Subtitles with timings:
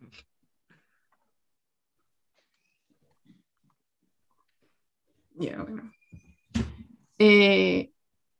[5.34, 5.64] Ya.
[7.18, 7.92] Eh,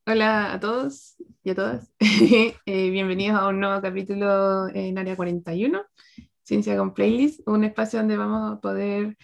[0.06, 1.92] hola a todos y a todas.
[2.66, 5.82] Eh, bienvenidos a un nuevo capítulo en Área 41,
[6.42, 9.16] Ciencia con Playlist, un espacio donde vamos a poder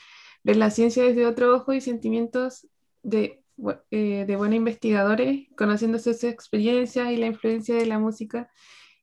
[0.45, 2.69] ver la ciencia desde otro ojo y sentimientos
[3.03, 3.43] de,
[3.91, 8.51] eh, de buenos investigadores, conociendo sus experiencias y la influencia de la música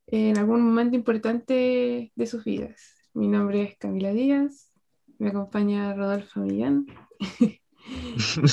[0.07, 3.00] en algún momento importante de sus vidas.
[3.13, 4.71] Mi nombre es Camila Díaz,
[5.19, 6.85] me acompaña Rodolfo Millán.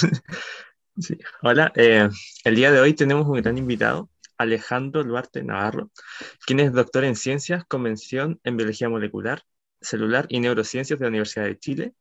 [1.42, 2.08] Hola, eh,
[2.42, 5.92] el día de hoy tenemos un gran invitado, Alejandro Duarte Navarro,
[6.44, 9.44] quien es doctor en ciencias, convención en biología molecular,
[9.80, 11.94] celular y neurociencias de la Universidad de Chile,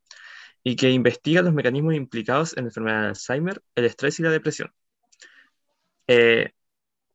[0.63, 4.31] y que investiga los mecanismos implicados en la enfermedad de Alzheimer, el estrés y la
[4.31, 4.73] depresión.
[6.07, 6.53] Eh,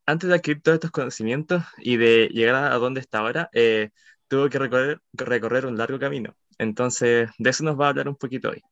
[0.07, 3.91] antes de adquirir todos estos conocimientos y de llegar a donde está ahora, eh,
[4.33, 6.35] tuvo que recorrer, recorrer un largo camino.
[6.57, 8.63] Entonces, de eso nos va a hablar un poquito hoy.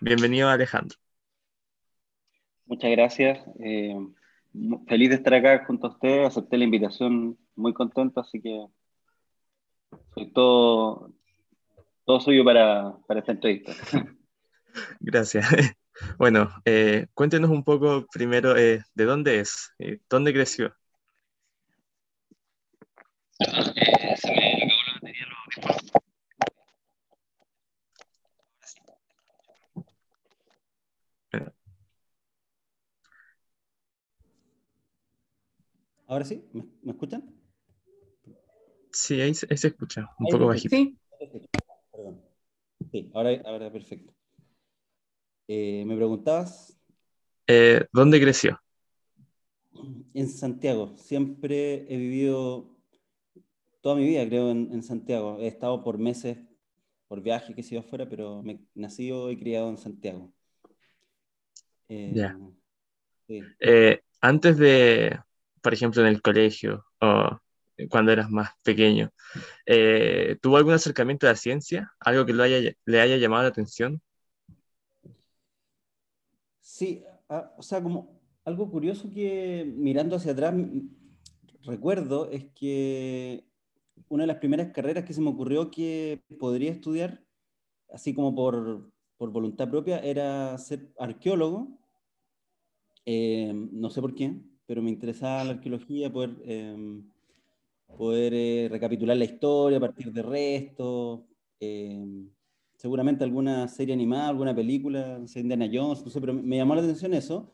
[0.00, 0.96] Bienvenido, Alejandro.
[2.64, 3.38] Muchas gracias.
[3.62, 3.94] Eh,
[4.88, 6.24] feliz de estar acá junto a usted.
[6.24, 8.64] Acepté la invitación muy contento, así que
[10.14, 11.12] soy todo,
[12.06, 13.72] todo suyo para, para esta entrevista.
[15.00, 15.46] Gracias.
[16.16, 19.70] Bueno, eh, cuéntenos un poco primero eh, de dónde es,
[20.08, 20.74] dónde creció.
[23.40, 25.42] se me acabó la batería
[36.10, 36.44] ¿Ahora sí?
[36.52, 37.22] ¿Me, escuchan?
[38.90, 40.74] Sí, ahí se, escucha, un poco bajito.
[40.74, 40.98] Sí.
[41.92, 42.20] Perdón.
[42.90, 44.12] Sí, ahora, ahora perfecto.
[45.46, 46.76] Eh, ¿Me preguntabas?
[47.46, 48.60] Eh, ¿Dónde creció?
[50.12, 50.96] En Santiago.
[50.96, 52.76] Siempre he vivido
[53.80, 55.38] toda mi vida, creo, en, Santiago.
[55.38, 56.38] He estado por meses,
[57.06, 60.32] por viaje, que he sido afuera, pero me nacido y criado en Santiago.
[61.88, 62.36] Eh, ya.
[64.20, 65.16] antes de,
[65.62, 67.38] por ejemplo, en el colegio o
[67.90, 69.10] cuando eras más pequeño,
[69.66, 71.92] eh, ¿tuvo algún acercamiento a la ciencia?
[72.00, 74.02] ¿Algo que lo haya, le haya llamado la atención?
[76.60, 80.54] Sí, ah, o sea, como algo curioso que mirando hacia atrás
[81.62, 83.44] recuerdo es que
[84.08, 87.22] una de las primeras carreras que se me ocurrió que podría estudiar,
[87.92, 91.78] así como por, por voluntad propia, era ser arqueólogo.
[93.06, 97.02] Eh, no sé por qué, pero me interesaba la arqueología, poder, em,
[97.88, 101.22] poder eh, recapitular la historia a partir de restos,
[101.58, 102.30] em,
[102.76, 106.76] seguramente alguna serie animada, alguna película, no sé, Indiana Jones, no sé, pero me llamó
[106.76, 107.52] la atención eso.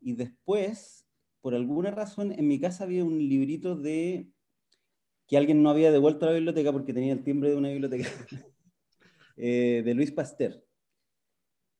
[0.00, 1.06] Y después,
[1.42, 4.26] por alguna razón, en mi casa había un librito de
[5.28, 8.08] que alguien no había devuelto a la biblioteca porque tenía el timbre de una biblioteca,
[9.36, 10.60] eh, de Luis Pasteur.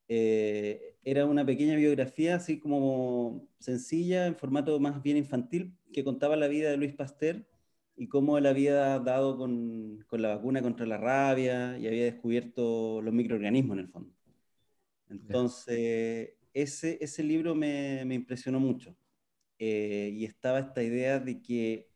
[0.06, 6.36] Eh, era una pequeña biografía, así como sencilla, en formato más bien infantil, que contaba
[6.36, 7.47] la vida de Luis Pasteur
[7.97, 13.00] y cómo él había dado con, con la vacuna contra la rabia y había descubierto
[13.03, 14.14] los microorganismos en el fondo.
[15.08, 18.97] Entonces, ese, ese libro me, me impresionó mucho.
[19.58, 21.91] Eh, y estaba esta idea de que,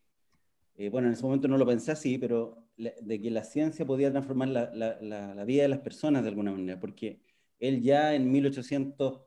[0.76, 4.10] eh, bueno, en ese momento no lo pensé así, pero de que la ciencia podía
[4.12, 7.20] transformar la, la, la vida de las personas de alguna manera, porque
[7.62, 9.22] él ya en 1800,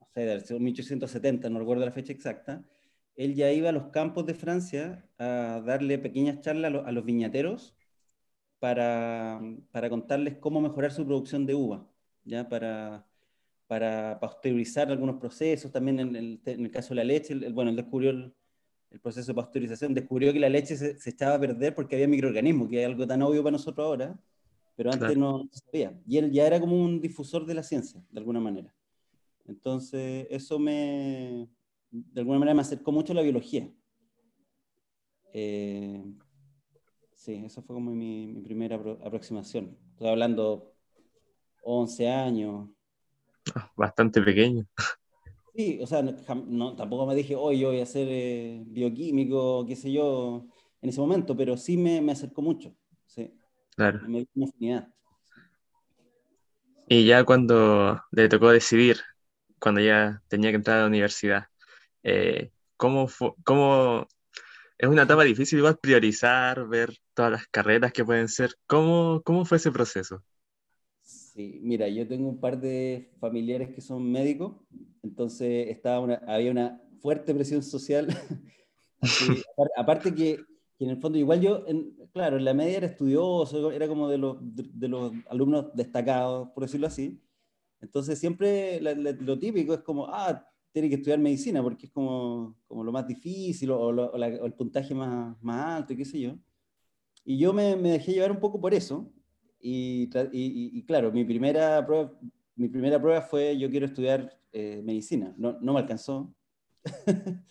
[0.00, 0.06] no
[0.40, 2.64] sé, 1870, no recuerdo la fecha exacta,
[3.16, 7.76] él ya iba a los campos de Francia a darle pequeñas charlas a los, viñateros
[8.58, 9.40] para,
[9.70, 11.88] para, contarles cómo mejorar su producción de uva,
[12.24, 13.06] ya para,
[13.68, 18.10] para pasteurizar algunos procesos, también en el, el caso de la leche, bueno, él descubrió
[18.10, 18.34] el,
[19.00, 22.68] proceso de pasteurización, descubrió que la leche se, se, echaba a perder porque había microorganismos,
[22.68, 24.18] que es algo tan obvio para nosotros ahora,
[24.76, 26.00] pero antes no se sabía.
[26.06, 28.74] Y él ya era como un difusor de la ciencia, de alguna manera.
[29.46, 31.48] Entonces, eso me,
[31.90, 33.70] de alguna manera me acercó mucho a la biología.
[35.34, 36.02] Eh,
[37.14, 39.76] sí, esa fue como mi, mi, primera aproximación.
[39.90, 40.72] Estoy hablando
[41.62, 42.68] 11 años.
[43.54, 44.66] Ah, bastante pequeño.
[45.54, 49.76] Sí, o sea, no, tampoco me dije, hoy yo voy a ser eh, bioquímico, qué
[49.76, 50.46] sé yo,
[50.80, 52.74] en ese momento, pero sí me, me acercó mucho.
[53.04, 53.30] Sí.
[53.76, 54.00] Claro.
[56.88, 58.98] Y ya cuando le tocó decidir,
[59.58, 61.46] cuando ya tenía que entrar a la universidad,
[62.02, 63.08] eh, ¿cómo,
[63.44, 64.06] ¿cómo,
[64.76, 68.56] es una etapa difícil igual priorizar, ver todas las carreras que pueden ser?
[68.66, 70.22] ¿Cómo, cómo fue ese proceso?
[71.00, 74.56] Sí, mira, yo tengo un par de familiares que son médicos,
[75.02, 78.08] entonces estaba había una fuerte presión social.
[79.76, 80.44] aparte que
[80.84, 81.64] en el fondo, igual yo,
[82.12, 86.64] claro, en la media era estudioso, era como de los, de, los alumnos destacados, por
[86.64, 87.20] decirlo así.
[87.80, 92.82] Entonces siempre lo típico es como, ah, tiene que estudiar medicina porque es como, como
[92.82, 96.38] lo más difícil o, o, el puntaje más, más alto qué sé yo.
[97.24, 99.12] Y yo me, me dejé llevar un poco por eso.
[99.60, 102.12] Y, y, y, claro, mi primera, prueba,
[102.56, 105.34] mi primera prueba fue yo quiero estudiar eh, medicina.
[105.36, 106.34] No, no me alcanzó.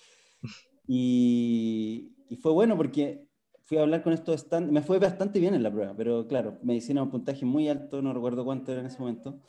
[0.88, 3.28] y, y fue bueno porque
[3.66, 6.58] fui a hablar con estos stand, me fue bastante bien en la prueba, pero claro,
[6.64, 9.42] medicina un puntaje muy alto, no recuerdo cuánto era en ese momento.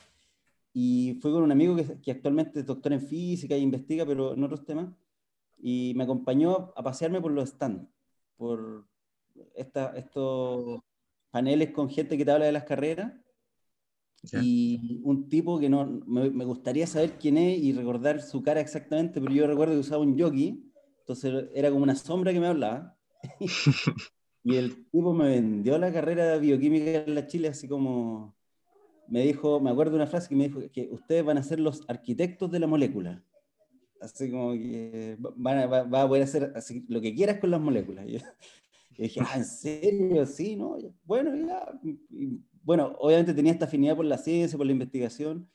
[0.72, 4.34] Y fui con un amigo que, que actualmente es doctor en física e investiga, pero
[4.34, 4.88] en otros temas,
[5.58, 7.88] y me acompañó a pasearme por los stands,
[8.36, 8.84] por
[9.54, 10.80] esta, estos
[11.30, 13.12] paneles con gente que te habla de las carreras.
[14.32, 18.60] Y un tipo que no me, me, gustaría saber quién es y recordar su cara
[18.60, 20.71] exactamente, pero yo recuerdo que usaba un jockey
[21.12, 22.96] entonces era como una sombra que me hablaba.
[24.44, 28.34] y el tipo me vendió la carrera de bioquímica en la Chile, así como
[29.08, 31.60] me dijo, me acuerdo de una frase que me dijo que ustedes van a ser
[31.60, 33.22] los arquitectos de la molécula.
[34.00, 37.60] Así como que van a, va, a poder hacer así, lo que quieras con las
[37.60, 38.06] moléculas.
[38.94, 40.26] Y yo, dije, ah, ¿en serio?
[40.26, 40.76] Sí, ¿no?
[41.04, 41.66] Bueno, ya.
[42.62, 45.48] bueno, obviamente tenía esta afinidad por la ciencia, por la investigación,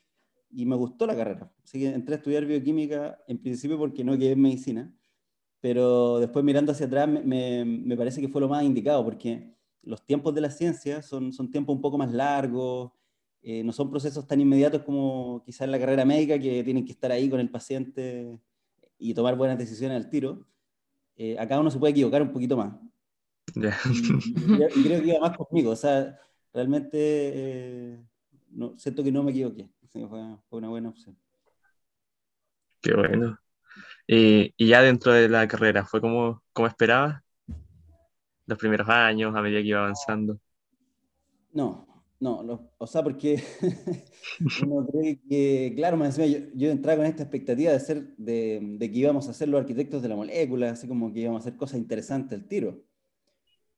[0.49, 1.53] y me gustó la carrera.
[1.63, 4.91] Así que entré a estudiar bioquímica en principio porque no quedé en medicina
[5.61, 10.05] pero después mirando hacia atrás me, me, parece que fue lo más indicado, porque los
[10.05, 12.91] tiempos de la ciencia son, son tiempos un poco más largos,
[13.41, 16.91] eh, no son procesos tan inmediatos como quizás en la carrera médica, que tienen que
[16.91, 18.37] estar ahí con el paciente
[18.99, 20.45] y tomar buenas decisiones al tiro.
[21.15, 22.73] Eh, acá uno se puede equivocar un poquito más.
[23.55, 26.19] Y, creo que iba más conmigo, o sea,
[26.53, 28.03] realmente eh,
[28.49, 30.07] no, siento que no me equivoqué, fue,
[30.49, 31.17] fue una buena opción.
[32.81, 33.39] Qué bueno.
[34.07, 37.21] Y, ya dentro de la carrera, ¿fue como, como esperabas?
[38.45, 40.39] Los primeros años, a medida que iba avanzando.
[41.51, 41.85] No,
[42.19, 43.43] no, o sea, porque
[44.63, 48.97] uno cree que, claro, me yo, yo entraba con esta expectativa de, ser, de, que
[48.97, 51.77] íbamos a ser los arquitectos de la molécula, así como que íbamos a hacer cosas
[51.79, 52.81] interesantes al tiro.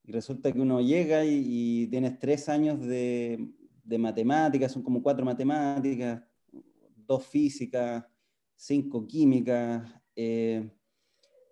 [0.04, 3.50] Y resulta que uno llega y, tienes tres años de,
[3.82, 6.22] de matemáticas, son como cuatro matemáticas,
[6.96, 8.04] dos físicas,
[8.56, 10.70] cinco químicas, eh,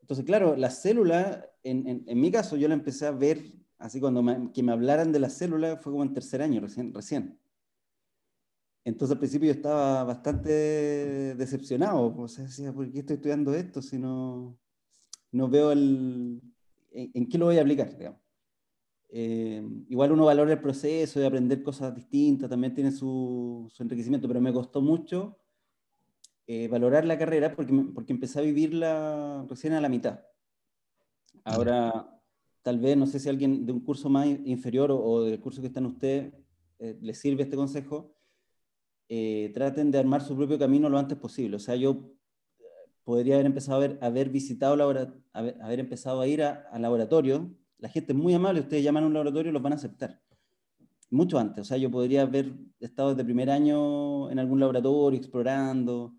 [0.03, 3.43] entonces, claro, la célula, en, en, mi caso, yo la empecé a ver,
[3.79, 6.93] así cuando me, que me hablaran de la célula, fue como en tercer año recién.
[6.93, 7.39] recién.
[8.85, 10.51] Entonces, al principio yo estaba bastante
[11.35, 14.59] decepcionado, o sea, decía, ¿por qué estoy estudiando esto si no,
[15.33, 16.43] no veo el,
[16.93, 17.97] en, qué lo voy a aplicar?
[17.97, 18.21] Digamos.
[19.11, 24.29] Eh, igual uno valora el proceso de aprender cosas distintas, también tiene su, su enriquecimiento,
[24.29, 25.39] pero me costó mucho
[26.51, 30.21] eh, valorar la carrera porque, porque empecé a vivirla recién a la mitad.
[31.45, 32.19] Ahora,
[32.63, 35.67] tal vez, no sé si alguien de un curso más inferior o, del curso que
[35.67, 36.33] están ustedes
[36.79, 38.17] eh, les sirve este consejo,
[39.11, 41.57] eh, traten de armar su propio camino lo antes posible.
[41.57, 42.15] O sea, yo
[43.05, 47.55] podría haber empezado a haber, haber visitado, haber, haber empezado a ir al laboratorio.
[47.77, 50.23] La gente es muy amable, ustedes llaman a un laboratorio y los van a aceptar.
[51.11, 56.15] Mucho antes, o sea, yo podría haber estado desde primer año en algún laboratorio explorando,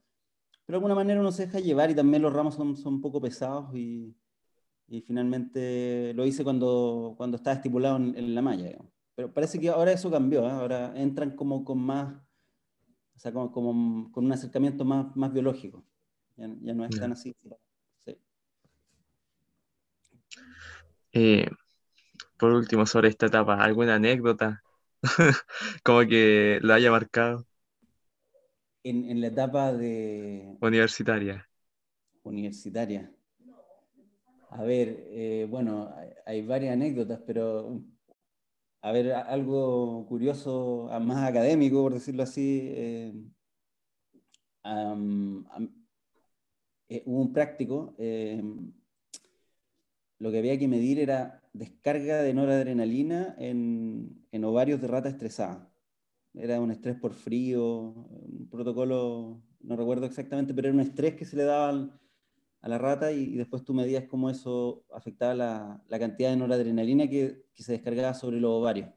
[0.69, 3.01] pero de alguna manera uno se deja llevar y también los ramos son, son un
[3.01, 4.15] poco pesados y,
[4.87, 8.77] y finalmente lo hice cuando, cuando estaba estipulado en, la malla.
[9.15, 10.51] Pero parece que ahora eso cambió, ¿eh?
[10.51, 12.13] ahora entran como con más,
[13.15, 15.83] o sea, como, como con un acercamiento más, más biológico.
[16.37, 17.35] Ya, ya no es tan así.
[18.05, 18.15] Sí.
[21.13, 21.49] Eh,
[22.37, 24.61] por último, sobre esta etapa, ¿alguna anécdota
[25.83, 27.48] como que lo haya marcado?
[28.83, 30.55] En, la etapa de...
[30.61, 31.47] Universitaria.
[32.23, 33.11] Universitaria.
[34.51, 35.93] A ver, eh, bueno,
[36.25, 37.81] hay, varias anécdotas, pero
[38.81, 42.61] a ver, algo curioso, más académico, por decirlo así.
[42.71, 43.13] Eh,
[46.89, 47.95] eh, hubo un práctico,
[50.17, 55.68] lo que había que medir era descarga de noradrenalina en, en ovarios de rata estresada
[56.39, 61.25] era un estrés por frío, un protocolo, no recuerdo exactamente, pero era un estrés que
[61.25, 61.89] se le daba
[62.61, 67.07] a la rata y, después tú medías cómo eso afectaba la, la cantidad de noradrenalina
[67.07, 68.89] que, que, se descargaba sobre los ovarios.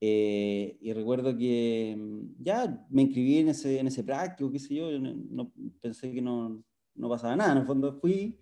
[0.00, 4.74] Eh, y recuerdo que mm, ya me inscribí en ese, en ese práctico, qué sé
[4.74, 6.62] yo, no, pensé que no,
[6.94, 8.38] no, pasaba nada, en el fondo fui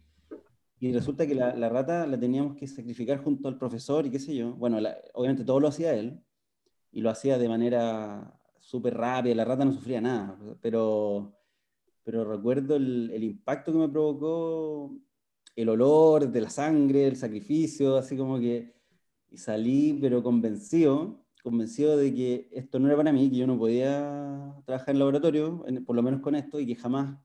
[0.81, 4.21] y resulta que la, la, rata la teníamos que sacrificar junto al profesor y qué
[4.21, 4.55] sé yo.
[4.55, 4.79] Bueno,
[5.15, 6.23] obviamente todo lo hacía él,
[6.93, 11.33] y lo hacía de manera súper rápida, la rata no sufría nada, pero,
[12.05, 14.95] pero recuerdo el, el, impacto que me provocó
[15.57, 18.75] el olor de la sangre, el sacrificio, así como que,
[19.31, 23.59] y salí, pero convencido, convencido de que esto no era para mí, que yo no
[23.59, 27.19] podía trabajar en laboratorio, por lo menos con esto, y que jamás,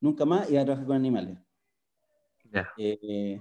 [0.00, 1.38] nunca más iba a trabajar con animales.
[2.76, 3.40] Eh,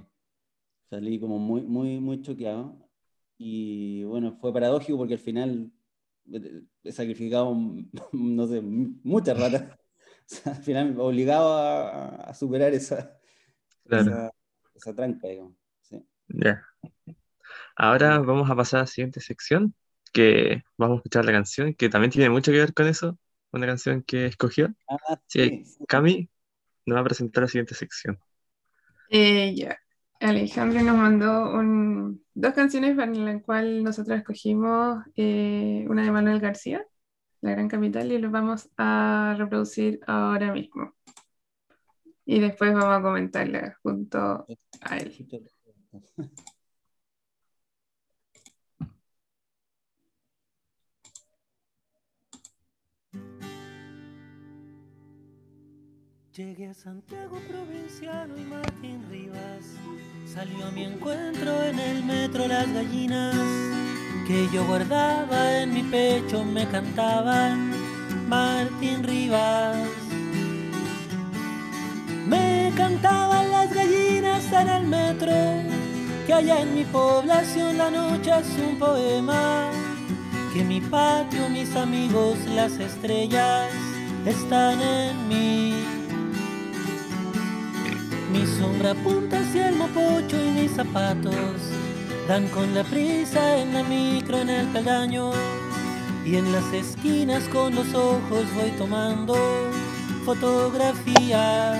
[0.89, 2.77] salí como muy, muy, muy choqueado.
[3.41, 5.71] Y bueno, fue paradójico porque al final
[6.31, 7.55] eh, he sacrificado,
[8.11, 9.79] no sé, muchas ratas.
[10.45, 13.17] al final obligado a, superar esa,
[13.85, 15.55] esa, tranca, digamos.
[16.27, 16.63] Ya.
[17.75, 19.73] Ahora vamos a pasar a la siguiente sección,
[20.11, 23.17] que vamos a escuchar la canción, que también tiene mucho que ver con eso,
[23.51, 24.75] una canción que escogió.
[24.89, 26.29] Ah, sí, Cami
[26.85, 28.19] nos va a presentar la siguiente sección.
[29.09, 29.79] Eh, ya,
[30.19, 31.61] Alejandro nos mandó
[32.33, 36.85] dos canciones para las cuales nosotros escogimos eh, una de Manuel García,
[37.41, 40.93] La Gran Capital, y lo vamos a reproducir ahora mismo.
[42.25, 44.45] Y después vamos a comentarla junto
[44.81, 45.13] a él.
[56.33, 59.75] Llegué a Santiago Provinciano y Martín Rivas
[60.33, 63.35] salió a mi encuentro en el metro las gallinas
[64.27, 67.71] que yo guardaba en mi pecho me cantaban
[68.27, 69.75] Martín Rivas.
[72.27, 75.33] Me cantaban las gallinas en el metro
[76.27, 79.71] que allá en mi población la noche es un poema
[80.53, 83.71] que mi patio, mis amigos, las estrellas
[84.27, 85.98] están en mí.
[88.31, 91.33] Mi sombra apunta hacia el mopocho y mis zapatos
[92.27, 95.31] dan con la prisa en la micro en el peldaño
[96.23, 99.35] y en las esquinas con los ojos voy tomando
[100.25, 101.79] fotografías.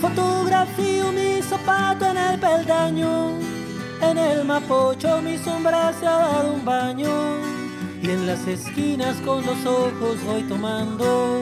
[0.00, 3.30] Fotografío mi zapato en el peldaño,
[4.00, 7.10] en el mapocho mi sombra se ha dado un baño
[8.00, 11.40] y en las esquinas con los ojos voy tomando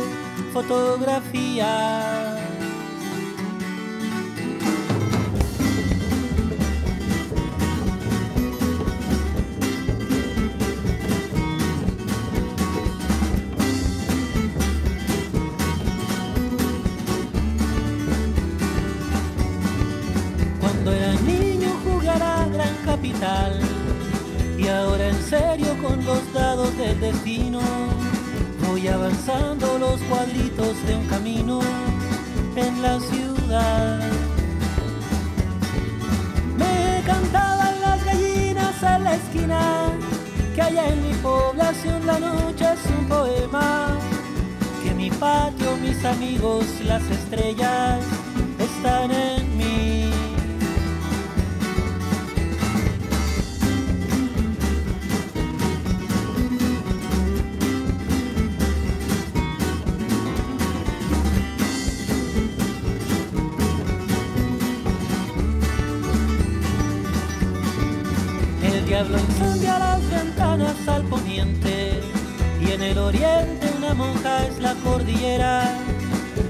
[0.55, 2.46] fotografías.
[25.87, 27.61] Con los dados del destino,
[28.67, 31.61] voy avanzando los cuadritos de un camino
[32.57, 34.01] en la ciudad.
[36.57, 39.61] Me cantaban las gallinas en la esquina,
[40.55, 43.97] que allá en mi población la noche es un poema,
[44.83, 48.01] que mi patio, mis amigos, las estrellas
[48.59, 49.46] están en
[73.17, 75.63] oriente una monja es la cordillera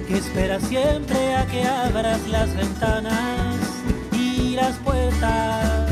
[0.09, 3.57] que espera siempre a que abras las ventanas
[4.13, 5.91] y las puertas.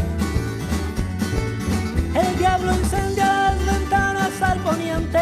[2.15, 5.19] El diablo incendia las ventanas al poniente,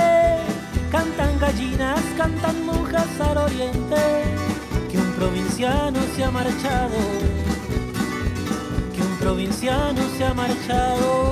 [0.90, 4.02] cantan gallinas, cantan monjas al oriente,
[4.90, 7.32] que un provinciano se ha marchado
[9.23, 11.32] provinciano se ha marchado,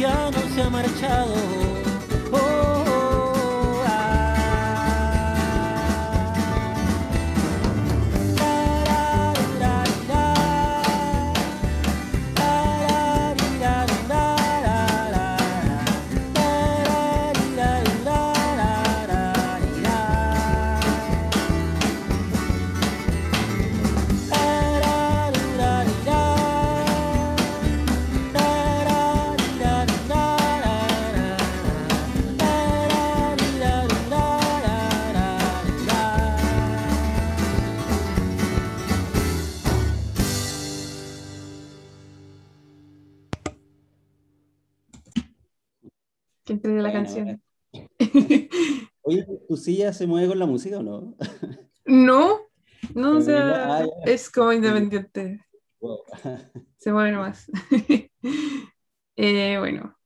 [0.00, 1.89] provinciano se ha marchado.
[49.02, 51.16] Oye, ¿tu silla se mueve con la música o no?
[51.84, 52.40] No,
[52.94, 55.40] no, o sea, ah, es como independiente.
[56.76, 57.50] Se mueve nomás.
[59.22, 59.98] Eh, bueno,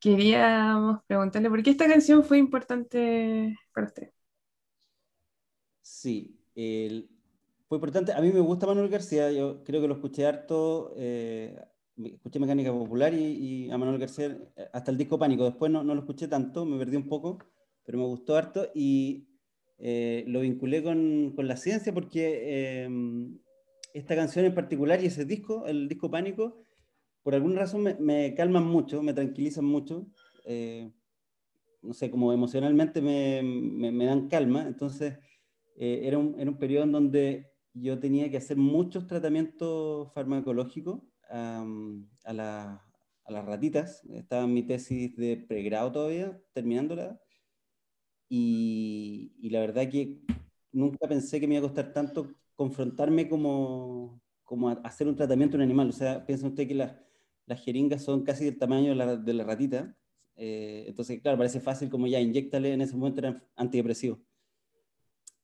[0.00, 4.10] queríamos preguntarle por qué esta canción fue importante para usted.
[5.80, 6.36] Sí,
[7.68, 8.12] fue importante.
[8.12, 11.56] A mí me gusta Manuel García, yo creo que lo escuché harto, eh,
[11.96, 15.44] escuché Mecánica Popular y, a Manuel García eh, hasta el disco Pánico.
[15.44, 17.38] Después no, no, lo escuché tanto, me perdí un poco,
[17.84, 19.28] pero me gustó harto y
[19.78, 22.88] eh, lo vinculé con, con, la ciencia porque
[23.94, 26.64] esta canción en particular y ese disco, el disco Pánico,
[27.22, 30.06] por alguna razón me, me calman mucho, me tranquilizan mucho
[31.82, 34.66] no sé, como emocionalmente me, me, dan calma.
[34.66, 35.18] Entonces,
[35.76, 41.00] eh, era, un, era, un, periodo en donde yo tenía que hacer muchos tratamientos farmacológicos
[41.32, 42.84] a, la,
[43.24, 44.04] a, las ratitas.
[44.10, 47.20] Estaba en mi tesis de pregrado todavía, terminándola.
[48.28, 50.20] Y, y, la verdad que
[50.72, 55.62] nunca pensé que me iba a costar tanto confrontarme como, como hacer un tratamiento en
[55.62, 55.88] un animal.
[55.90, 56.94] O sea, piensa usted que las,
[57.46, 59.96] las jeringas son casi del tamaño de la, de la ratita
[60.36, 64.20] eh, entonces, claro, parece fácil como ya inyectale, en ese momento era antidepresivo.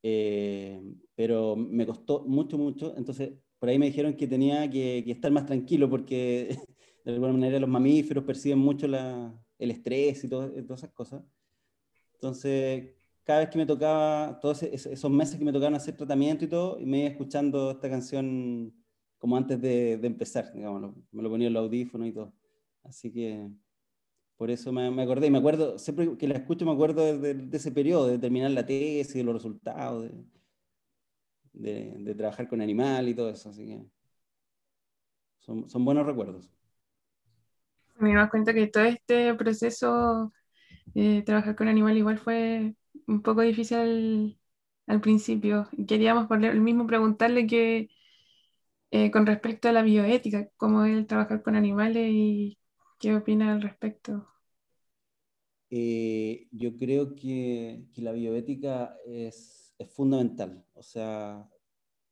[0.03, 0.81] Eh,
[1.15, 2.97] pero me costó mucho, mucho.
[2.97, 6.49] Entonces, por ahí me dijeron que tenía que, estar más tranquilo porque
[7.05, 11.23] de alguna manera los mamíferos perciben mucho el estrés y todas esas cosas.
[12.15, 16.49] Entonces, cada vez que me tocaba, todos esos meses que me tocaban hacer tratamiento y
[16.49, 18.75] todo, me iba escuchando esta canción
[19.19, 22.33] como antes de, empezar, digamos, me lo ponía en el audífono y todo.
[22.85, 23.51] Así que
[24.37, 27.73] por eso me, me, acordé, me acuerdo, siempre que la escucho me acuerdo de, ese
[27.73, 30.38] periodo, de terminar la tesis, de los resultados, de,
[31.53, 33.87] de, trabajar con animal y todo eso, así que
[35.39, 36.51] son, son buenos recuerdos.
[37.99, 40.33] Me das cuenta que todo este proceso
[40.95, 42.75] de trabajar con animal igual fue
[43.07, 44.39] un poco difícil
[44.87, 45.69] al, principio.
[45.87, 47.89] Queríamos por el mismo preguntarle que
[48.91, 52.59] eh, con respecto a la bioética, cómo es el trabajar con animales y
[52.99, 54.27] ¿Qué opina al respecto?
[55.71, 60.65] Eh, yo creo que, que, la bioética es, es fundamental.
[60.75, 61.49] O sea,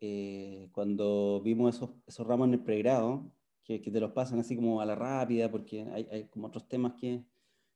[0.01, 3.31] eh, cuando vimos esos, esos, ramos en el pregrado,
[3.65, 6.69] que, que, te los pasan así como a la rápida, porque hay, hay como otros
[6.69, 7.25] temas que,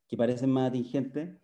[0.07, 1.37] que parecen más atingentes,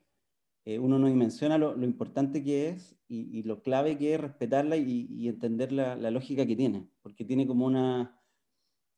[0.65, 4.19] eh, uno no dimensiona lo, lo, importante que es y, y, lo clave que es
[4.19, 8.19] respetarla y, y entender la, la, lógica que tiene, porque tiene como una,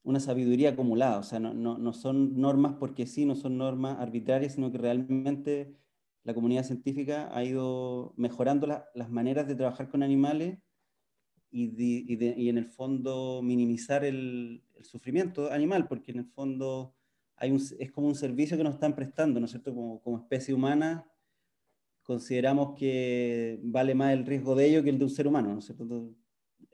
[0.03, 3.99] una sabiduría acumulada, o sea, no, no, no, son normas porque sí, no son normas
[3.99, 5.75] arbitrarias, sino que realmente
[6.29, 10.59] la comunidad científica ha ido mejorando las maneras de trabajar con animales
[11.49, 11.73] y,
[12.07, 16.95] y, en el fondo minimizar el, sufrimiento animal, porque en el fondo
[17.35, 19.73] hay un, es como un servicio que nos están prestando, ¿no es cierto?
[19.73, 21.03] Como, como especie humana
[22.03, 25.59] consideramos que vale más el riesgo de ello que el de un ser humano, ¿no
[25.59, 26.15] es cierto?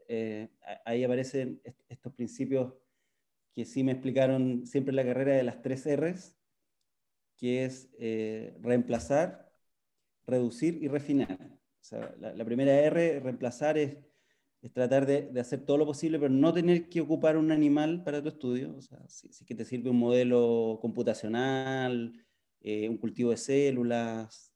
[0.10, 0.50] Eh,
[0.84, 2.74] ahí aparecen estos principios
[3.54, 6.36] que sí me explicaron siempre la carrera de las tres R's,
[7.38, 9.45] que es eh, reemplazar,
[10.26, 11.38] reducir y refinar.
[12.20, 13.98] La, primera R, reemplazar, es,
[14.74, 18.22] tratar de, de, hacer todo lo posible, pero no tener que ocupar un animal para
[18.22, 18.76] tu estudio.
[18.76, 22.14] O sea, si, si que te sirve un modelo computacional,
[22.62, 24.52] eh, un cultivo de células,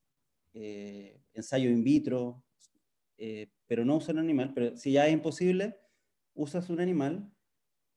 [0.53, 2.43] eh, ensayo in vitro,
[3.67, 4.53] pero no usar un animal.
[4.55, 5.77] Pero si ya es imposible,
[6.33, 7.31] usas un animal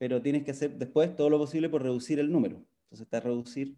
[0.02, 2.56] pero tienes que hacer después todo lo posible por reducir el número.
[2.56, 3.76] Entonces está reducir,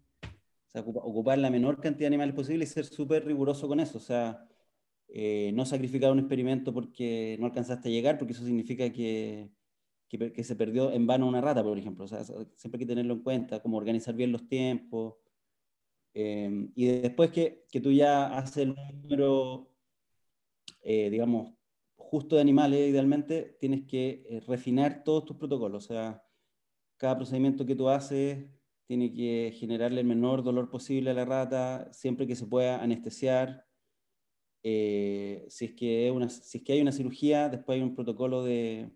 [0.83, 3.97] sea, ocupar la menor cantidad de animales posible y ser súper riguroso con eso.
[3.97, 4.47] O sea,
[5.07, 9.51] eh, no sacrificar un experimento porque no alcanzaste a llegar, porque eso significa que,
[10.09, 12.05] que, se perdió en vano una rata, por ejemplo.
[12.05, 15.15] O sea, siempre hay que tenerlo en cuenta, como organizar bien los tiempos.
[16.13, 19.69] Eh, y después que, que, tú ya haces el número,
[20.81, 21.53] eh, digamos,
[21.97, 25.85] justo de animales, idealmente, tienes que eh, refinar todos tus protocolos.
[25.85, 26.23] O sea,
[26.97, 28.45] cada procedimiento que tú haces
[28.87, 33.65] tiene que generarle el menor dolor posible a la rata, siempre que se pueda anestesiar.
[34.63, 38.43] Eh, si, es que una, si es que hay una cirugía, después hay un protocolo
[38.43, 38.91] de,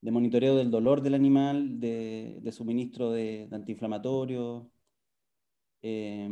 [0.00, 4.66] de monitoreo del dolor del animal, de, de suministro de, de antiinflamatorios.
[5.82, 6.28] Eh,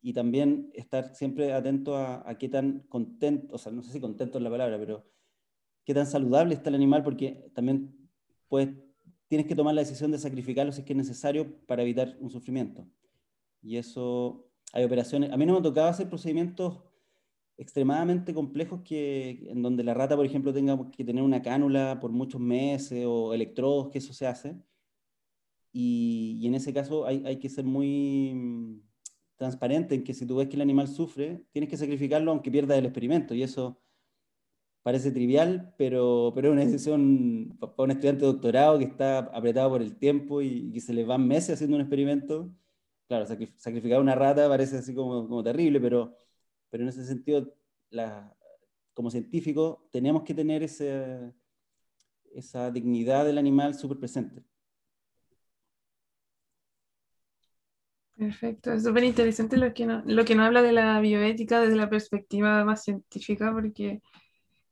[0.00, 4.00] y también estar siempre atento a, a, qué tan contento, o sea, no sé si
[4.00, 5.04] contento es la palabra, pero
[5.84, 7.92] qué tan saludable está el animal, porque también
[8.48, 8.70] puedes,
[9.32, 12.28] tienes que tomar la decisión de sacrificarlo si es que es necesario para evitar un
[12.28, 12.86] sufrimiento.
[13.62, 16.82] Y eso, hay operaciones, a mí no me tocaba hacer procedimientos
[17.56, 22.12] extremadamente complejos que, en donde la rata, por ejemplo, tenga que tener una cánula por
[22.12, 24.54] muchos meses o electrodos, que eso se hace.
[25.72, 28.82] Y, en ese caso hay, que ser muy mm,
[29.36, 32.76] transparente en que si tú ves que el animal sufre, tienes que sacrificarlo aunque pierda
[32.76, 33.34] el experimento.
[33.34, 33.80] Y eso
[34.82, 39.70] parece trivial, pero, pero es una decisión para un estudiante de doctorado que está apretado
[39.70, 42.50] por el tiempo y, que se le van meses haciendo un experimento.
[43.08, 46.16] Claro, sacrificar una rata parece así como, como terrible, pero,
[46.70, 47.54] pero en ese sentido
[47.90, 48.34] la,
[48.94, 51.32] como científicos, tenemos que tener ese,
[52.34, 54.42] esa dignidad del animal súper presente.
[58.16, 61.76] Perfecto, es súper interesante lo que, no, lo que nos habla de la bioética desde
[61.76, 64.00] la perspectiva más científica, porque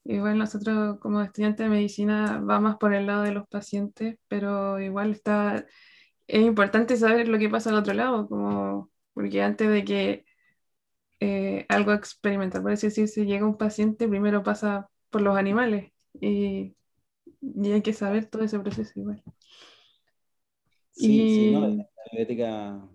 [0.05, 4.81] igual nosotros como estudiantes de medicina va más por el lado de los pacientes, pero
[4.81, 5.67] igual está,
[6.27, 10.25] es importante saber lo que pasa al otro lado, como, porque antes de que
[11.21, 16.75] eh, algo experimental, por así decirse, llega un paciente, primero pasa por los animales y,
[17.41, 19.23] y hay que saber todo ese proceso igual.
[20.93, 22.89] Sí, sí, no, la bioética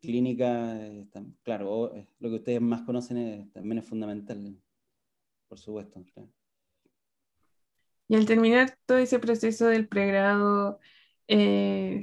[0.00, 1.06] clínica, eh,
[1.42, 4.56] claro, eh, lo que ustedes más conocen también es fundamental,
[5.48, 6.04] por supuesto.
[8.08, 10.78] Y al terminar todo ese proceso del pregrado,
[11.28, 12.00] eh,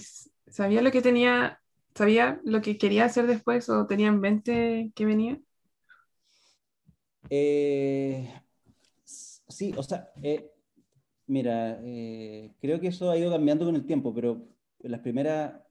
[0.48, 1.62] ¿sabía lo que tenía,
[1.96, 5.40] sabía lo que quería hacer después o tenía en mente que venía?
[9.06, 10.12] sí, o sea,
[11.26, 11.80] mira,
[12.60, 14.46] creo que eso ha ido cambiando con el tiempo, pero
[14.80, 15.64] las primeras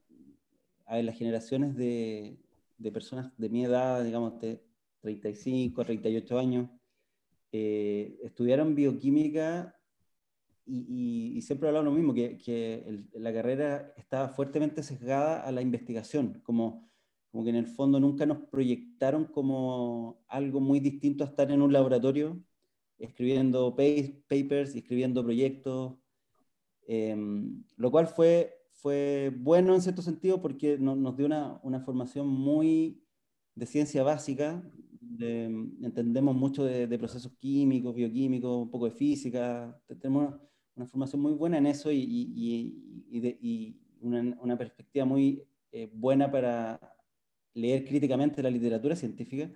[0.87, 2.37] a las generaciones de,
[2.93, 4.63] personas de mi edad, digamos, de
[5.01, 6.69] 35, 38 años,
[7.51, 9.75] eh, estudiaron bioquímica
[10.65, 15.63] y, y, siempre hablaban lo mismo, que, que la carrera estaba fuertemente sesgada a la
[15.63, 16.89] investigación, como,
[17.31, 21.63] como que en el fondo nunca nos proyectaron como algo muy distinto a estar en
[21.63, 22.43] un laboratorio
[22.99, 25.95] escribiendo papers, escribiendo proyectos,
[26.87, 32.27] em, lo cual fue fue bueno en cierto sentido porque nos dio una, una, formación
[32.27, 33.01] muy
[33.55, 34.61] de ciencia básica,
[35.21, 40.35] entendemos mucho de, procesos químicos, bioquímicos, un poco de física, tenemos
[40.77, 46.31] una, formación muy buena en eso y, y, y, una, una, perspectiva muy eh, buena
[46.31, 46.81] para
[47.55, 49.51] leer críticamente la literatura científica,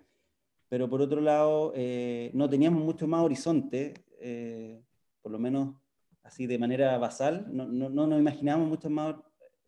[0.68, 4.83] pero por otro lado eh, no teníamos mucho más horizonte, eh,
[5.22, 5.76] por lo menos
[6.22, 9.16] así de manera basal, no, no, no nos imaginábamos muchos más,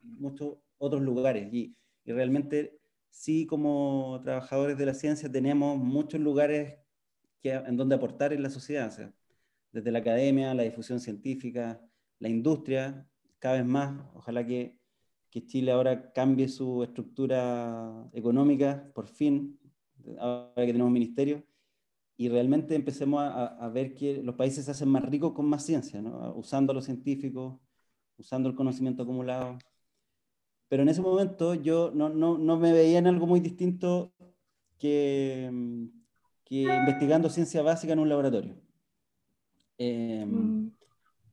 [0.02, 1.52] muchos otros lugares.
[1.52, 2.80] Y, y, realmente
[3.10, 6.78] sí como trabajadores de la ciencia tenemos muchos lugares
[7.40, 9.14] que, en donde aportar en la sociedad,
[9.72, 11.80] desde la academia, la difusión científica,
[12.18, 13.06] la industria,
[13.38, 14.00] cada vez más.
[14.14, 14.78] Ojalá que,
[15.30, 19.58] que Chile ahora cambie su estructura económica, por fin,
[20.18, 21.44] ahora que tenemos ministerio,
[22.16, 26.02] y realmente empecemos a, ver que los países se hacen más ricos con más ciencia,
[26.02, 26.34] ¿no?
[26.34, 27.60] usando a los científicos,
[28.16, 29.56] usando el conocimiento acumulado.
[30.68, 34.12] Pero en ese momento yo no, no, no me veía en algo muy distinto
[34.78, 35.48] que,
[36.44, 38.56] que investigando ciencia básica en un laboratorio.
[39.78, 40.72] Em, mm.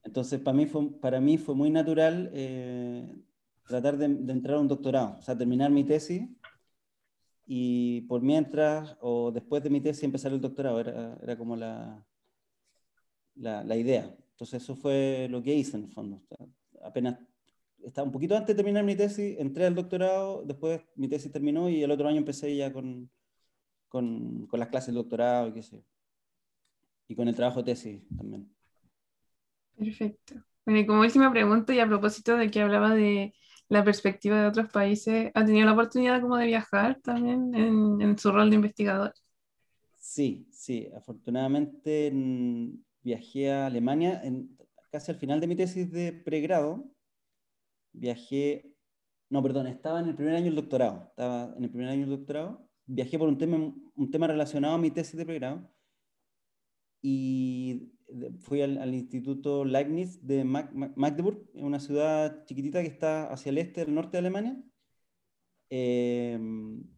[0.03, 3.15] Entonces, para mí fue, para mí fue muy natural eh,
[3.67, 6.29] tratar de, de, entrar a un doctorado, o sea, terminar mi tesis
[7.47, 12.05] y por mientras o después de mi tesis empezar el doctorado, era, era como la,
[13.35, 14.15] la, la, idea.
[14.31, 16.21] Entonces eso fue lo que hice en el fondo.
[16.83, 17.19] Apenas,
[17.83, 21.69] estaba un poquito antes de terminar mi tesis, entré al doctorado, después mi tesis terminó
[21.69, 23.09] y el otro año empecé ya con,
[23.89, 25.83] con, con las clases de doctorado y qué sé.
[27.07, 28.49] Y con el trabajo de tesis también.
[29.77, 30.35] Perfecto.
[30.65, 33.33] Bueno, y como última pregunta y a propósito de que hablaba de
[33.69, 35.31] la perspectiva de otros países.
[35.33, 39.13] ¿Ha tenido la oportunidad como de viajar también en, su rol de investigador?
[39.95, 40.87] Sí, sí.
[40.95, 42.11] Afortunadamente
[43.01, 44.55] viajé a Alemania en,
[44.91, 46.85] casi al final de mi tesis de pregrado.
[47.91, 48.73] Viajé,
[49.29, 51.07] no, perdón, estaba en el primer año del doctorado.
[51.09, 52.67] Estaba en el primer año del doctorado.
[52.85, 55.71] Viajé por un tema, un tema relacionado a mi tesis de pregrado.
[57.07, 57.91] Y
[58.39, 63.93] fui al, Instituto Leibniz de Magdeburg, una ciudad chiquitita que está hacia el este, del
[63.93, 64.63] norte de Alemania.
[65.69, 66.39] Eh,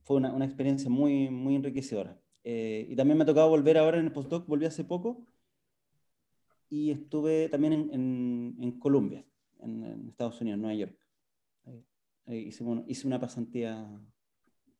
[0.05, 2.17] fue una, una, experiencia muy, muy enriquecedora.
[2.45, 5.25] Eh, y también me ha tocado volver ahora en el postdoc, volví hace poco,
[6.69, 9.25] y estuve también en, en, en Colombia,
[9.59, 10.97] en, Estados Unidos, Nueva York.
[12.27, 14.01] hice, hice, una pasantía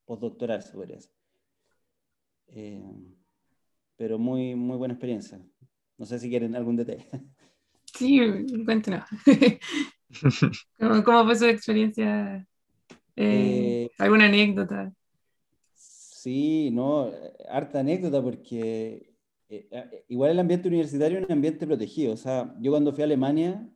[0.06, 1.12] postdoctoral, decir.
[2.48, 2.82] Eh,
[3.98, 5.42] pero muy, muy buena experiencia.
[5.98, 7.06] No sé si quieren algún detalle.
[7.94, 8.20] Sí,
[8.64, 9.04] cuéntenos.
[11.04, 12.48] ¿Cómo, fue su experiencia?
[13.16, 14.94] Eh, eh, ¿Alguna anécdota?
[15.74, 17.12] Sí, no,
[17.50, 19.16] harta anécdota porque
[19.50, 22.14] eh, igual el ambiente universitario es un ambiente protegido.
[22.14, 23.68] O sea, yo cuando fui a Alemania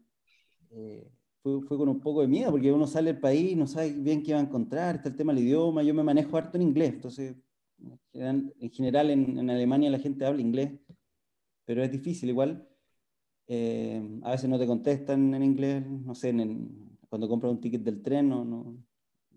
[0.70, 4.22] fue, fue, con un poco de miedo porque uno sale del país, no sabe bien
[4.22, 6.94] qué va a encontrar, está el tema del idioma, yo me manejo harto en inglés,
[6.94, 7.36] entonces
[8.14, 10.72] en general en, en Alemania la gente habla inglés
[11.72, 12.68] pero es difícil igual.
[13.48, 16.34] Eh, a veces no te contestan en inglés, no sé,
[17.08, 18.78] cuando compras un ticket del tren, no, no,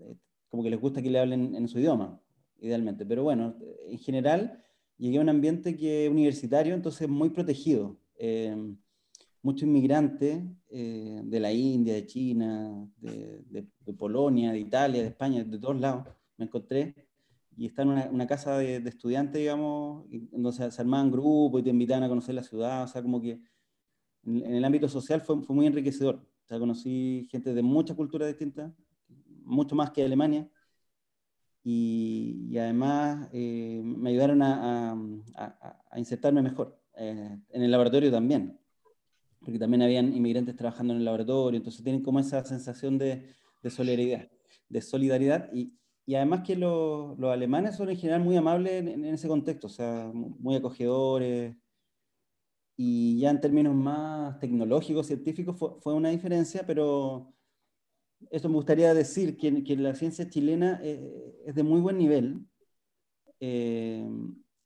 [0.00, 0.16] eh,
[0.48, 2.20] como que les gusta que le hablen en su idioma,
[2.61, 3.07] idealmente.
[3.07, 3.57] Pero bueno,
[3.88, 4.64] en general,
[4.98, 7.98] llegué a un ambiente que universitario, entonces muy protegido.
[8.16, 8.57] Eh,
[9.42, 13.64] muchos inmigrantes eh, de la India, de China, de,
[13.96, 16.94] Polonia, de Italia, de España, de todos lados, me encontré.
[17.56, 22.02] Y está en una, casa de, estudiantes, digamos, donde se, armaban grupos y te invitaban
[22.04, 22.82] a conocer la ciudad.
[22.84, 23.40] O sea, como que
[24.24, 26.16] en, el ámbito social fue, fue, muy enriquecedor.
[26.16, 28.72] O sea, conocí gente de muchas culturas distintas,
[29.44, 30.48] mucho más que Alemania.
[31.62, 34.92] Y, además eh, me ayudaron a,
[35.36, 36.78] a, a, insertarme mejor.
[36.96, 38.58] Eh, en el laboratorio también
[39.44, 43.28] porque también habían inmigrantes trabajando en el laboratorio, entonces tienen como esa sensación de,
[43.62, 44.28] de solidaridad,
[44.68, 45.74] de solidaridad y,
[46.06, 49.70] y además que los, los, alemanes son en general muy amables en, ese contexto, o
[49.70, 51.56] sea, muy acogedores,
[52.76, 57.32] y ya en términos más tecnológicos, científicos, fue, fue una diferencia, pero
[58.30, 62.46] eso me gustaría decir, que, que la ciencia chilena eh, es de muy buen nivel.
[63.40, 64.06] Eh,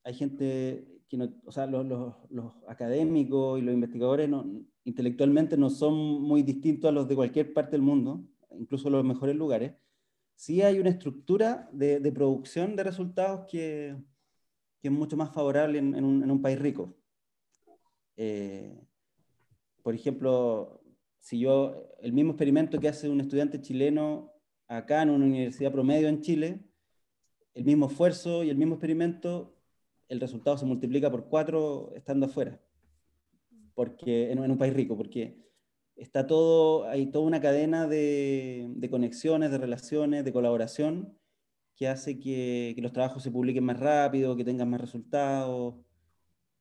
[0.05, 0.99] hay gente
[1.45, 4.45] o sea, los, los, los, académicos y los investigadores no,
[4.85, 8.23] intelectualmente no son muy distintos a los de cualquier parte del mundo,
[8.59, 9.73] incluso los mejores lugares,
[10.39, 13.97] sí hay una estructura de, producción de resultados que,
[14.81, 16.95] es mucho más favorable en, en, un, en un, país rico.
[18.17, 18.81] Eh,
[19.83, 20.81] por ejemplo,
[21.19, 24.33] si yo, el mismo experimento que hace un estudiante chileno
[24.69, 26.61] acá en una universidad promedio en Chile,
[27.55, 29.57] el mismo esfuerzo y el mismo experimento
[30.09, 32.63] el resultado se multiplica por cuatro estando afuera,
[33.75, 35.48] porque, en, un país rico, porque
[35.99, 41.19] está todo, hay toda una cadena de, conexiones, de relaciones, de colaboración
[41.77, 45.75] que hace que, los trabajos se publiquen más rápido, que tengan más resultados.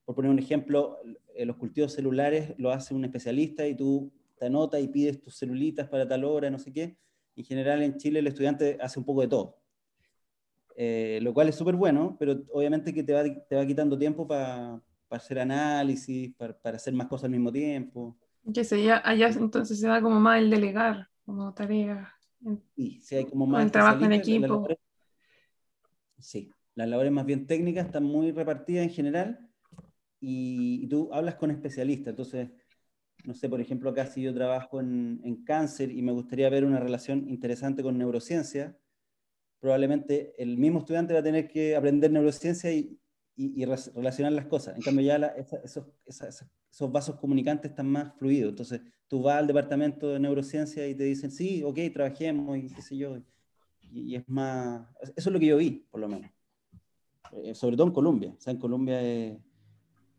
[0.05, 0.97] Por poner un ejemplo,
[1.35, 5.37] eh, los cultivos celulares lo hace un especialista y tú te anotas y pides tus
[5.37, 6.97] celulitas para tal hora, no sé qué.
[7.35, 9.59] En general en Chile el estudiante hace un poco de todo.
[10.75, 14.27] Eh, lo cual es súper bueno, pero obviamente que te va, te va quitando tiempo
[14.27, 18.15] para hacer análisis, para, hacer más cosas al mismo tiempo.
[18.53, 22.13] Que allá, allá entonces se da como más el delegar, como tarea.
[22.75, 23.63] Sí, sí hay como más...
[23.63, 24.67] El trabajo en equipo.
[26.17, 29.49] sí, las labores más bien técnicas están muy repartidas en general
[30.19, 32.49] y, tú hablas con especialistas, entonces
[33.25, 36.63] no sé, por ejemplo, acá si yo trabajo en, en, cáncer y me gustaría ver
[36.63, 38.77] una relación interesante con neurociencia,
[39.59, 42.97] probablemente el mismo estudiante va a tener que aprender neurociencia y,
[43.37, 44.75] y, relacionar las cosas.
[44.75, 48.49] En cambio, ya esos, esos, vasos comunicantes están más fluidos.
[48.49, 52.81] Entonces, tú vas al departamento de neurociencia y te dicen, sí, ok, trabajemos y qué
[52.81, 53.17] sé yo.
[53.79, 56.31] Y, es más, eso es lo que yo vi, por lo menos.
[57.43, 58.33] Eh, sobre todo en Colombia.
[58.35, 58.99] O sea, en Colombia,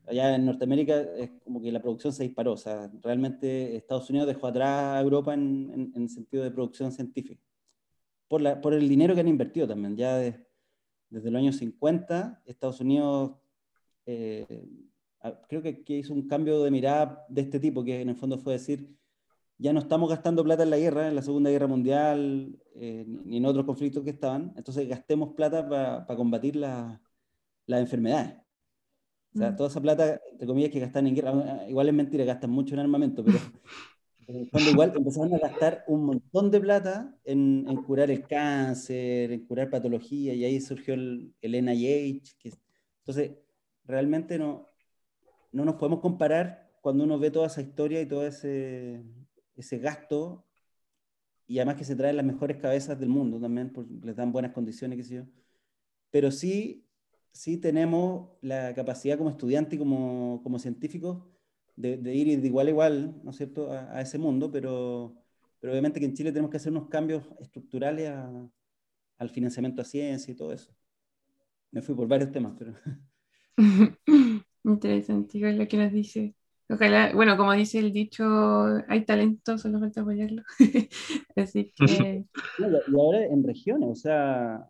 [0.07, 2.53] allá en Norteamérica, es como que la producción se disparó.
[2.53, 6.93] O sea, realmente Estados Unidos dejó atrás a Europa en, en, en sentido de producción
[6.93, 7.43] científica
[8.29, 9.97] por, la, por el dinero que han invertido también.
[9.97, 10.23] Ya
[11.11, 13.37] desde los años 50, Estados Unidos
[14.07, 14.67] eh,
[15.49, 18.39] creo que, que, hizo un cambio de mirada de este tipo, que en el fondo
[18.39, 18.97] fue decir,
[19.59, 23.39] ya no estamos gastando plata en la guerra, en la Segunda Guerra Mundial, eh, ni
[23.39, 27.01] en otros conflictos que estaban, entonces gastemos plata para combatir las
[27.67, 28.37] enfermedades.
[29.35, 29.57] O sea, mm.
[29.57, 32.81] toda esa plata, entre comillas, que gastan en guerra, igual es mentira, gastan mucho en
[32.81, 33.39] armamento, pero
[34.51, 39.47] cuando igual empezaron a gastar un montón de plata en, en, curar el cáncer, en
[39.47, 42.37] curar patología, y ahí surgió el, el NIH.
[42.39, 42.53] Que,
[42.99, 43.39] entonces,
[43.85, 44.67] realmente no,
[45.51, 49.03] no nos podemos comparar cuando uno ve toda esa historia y todo ese,
[49.57, 50.45] ese gasto,
[51.47, 54.53] y además que se traen las mejores cabezas del mundo también, porque les dan buenas
[54.53, 55.23] condiciones, qué sé yo.
[56.11, 56.87] Pero sí,
[57.33, 61.25] sí tenemos la capacidad como estudiante y como, como científicos
[61.79, 65.15] de, ir de igual a igual, ¿no es cierto?, a, ese mundo, pero,
[65.61, 68.11] pero, obviamente que en Chile tenemos que hacer unos cambios estructurales
[69.19, 70.73] al financiamiento a ciencia y todo eso.
[71.71, 72.75] Me fui por varios temas, pero...
[74.65, 76.35] Interesante, igual lo que nos dice.
[76.69, 78.25] Ojalá, bueno, como dice el dicho,
[78.89, 80.43] hay talento, solo falta apoyarlo.
[81.37, 82.25] Así que...
[82.59, 84.69] y ahora en regiones, o sea,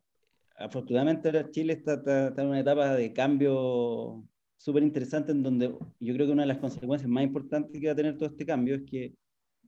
[0.57, 4.25] afortunadamente ahora Chile está, está, está en una etapa de cambio
[4.59, 5.69] súper interesante en donde
[6.01, 8.45] yo creo que una de las consecuencias más importantes que va a tener todo este
[8.45, 9.15] cambio es que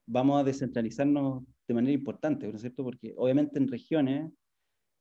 [0.04, 2.82] vamos a descentralizarnos de manera importante, ¿no es cierto?
[2.82, 4.32] Porque obviamente en regiones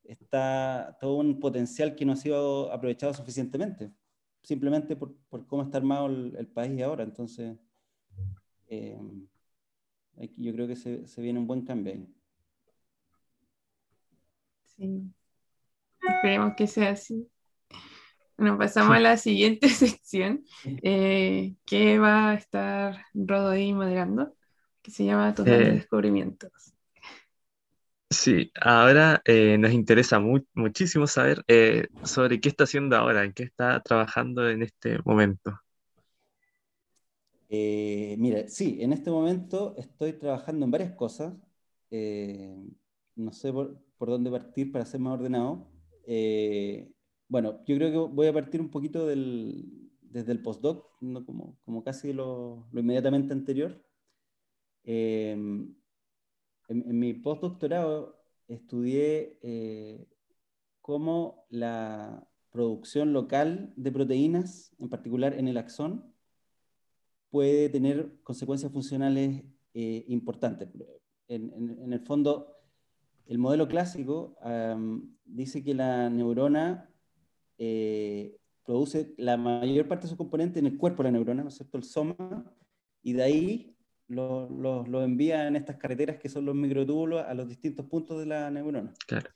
[0.03, 3.91] está todo un potencial que no ha sido aprovechado suficientemente,
[4.43, 7.03] simplemente por, por cómo está armado el, país ahora.
[7.03, 7.57] Entonces,
[8.67, 8.99] eh,
[10.37, 12.07] yo creo que se, se viene un buen cambio ahí.
[14.65, 15.11] Sí,
[16.07, 17.27] esperemos que sea así.
[18.39, 20.45] Bueno, pasamos a la siguiente sección
[20.81, 24.35] eh, que va a estar Rodo ahí moderando,
[24.81, 26.51] que se llama Tus eh, descubrimientos.
[28.11, 33.33] Sí, ahora eh, nos interesa mu- muchísimo saber eh, sobre qué está haciendo ahora, en
[33.33, 35.59] qué está trabajando en este momento.
[37.49, 41.33] Eh, mira, sí, en este momento estoy trabajando en varias cosas.
[41.91, 42.55] Eh,
[43.15, 45.67] no sé por, por dónde partir para ser más ordenado.
[47.29, 51.57] Bueno, yo creo que voy a partir un poquito del, desde el postdoc, no como,
[51.63, 53.81] como casi lo, lo inmediatamente anterior.
[54.83, 55.75] Eh, en,
[56.67, 60.07] en mi postdoctorado estudié eh,
[60.81, 66.11] cómo la producción local de proteínas, en particular en el axón,
[67.29, 69.43] puede tener consecuencias funcionales
[69.75, 70.67] eh, importantes.
[71.27, 72.55] En, en, en, el fondo,
[73.27, 76.88] el modelo clásico um, dice que la neurona
[77.59, 81.49] eh, produce la mayor parte de su componente en el cuerpo de la neurona, ¿no
[81.49, 81.77] es cierto?
[81.77, 82.51] El soma,
[83.03, 83.75] y de ahí
[84.07, 88.19] lo, lo, lo, envía en estas carreteras que son los microtúbulos a los distintos puntos
[88.19, 88.93] de la neurona.
[89.07, 89.29] Claro.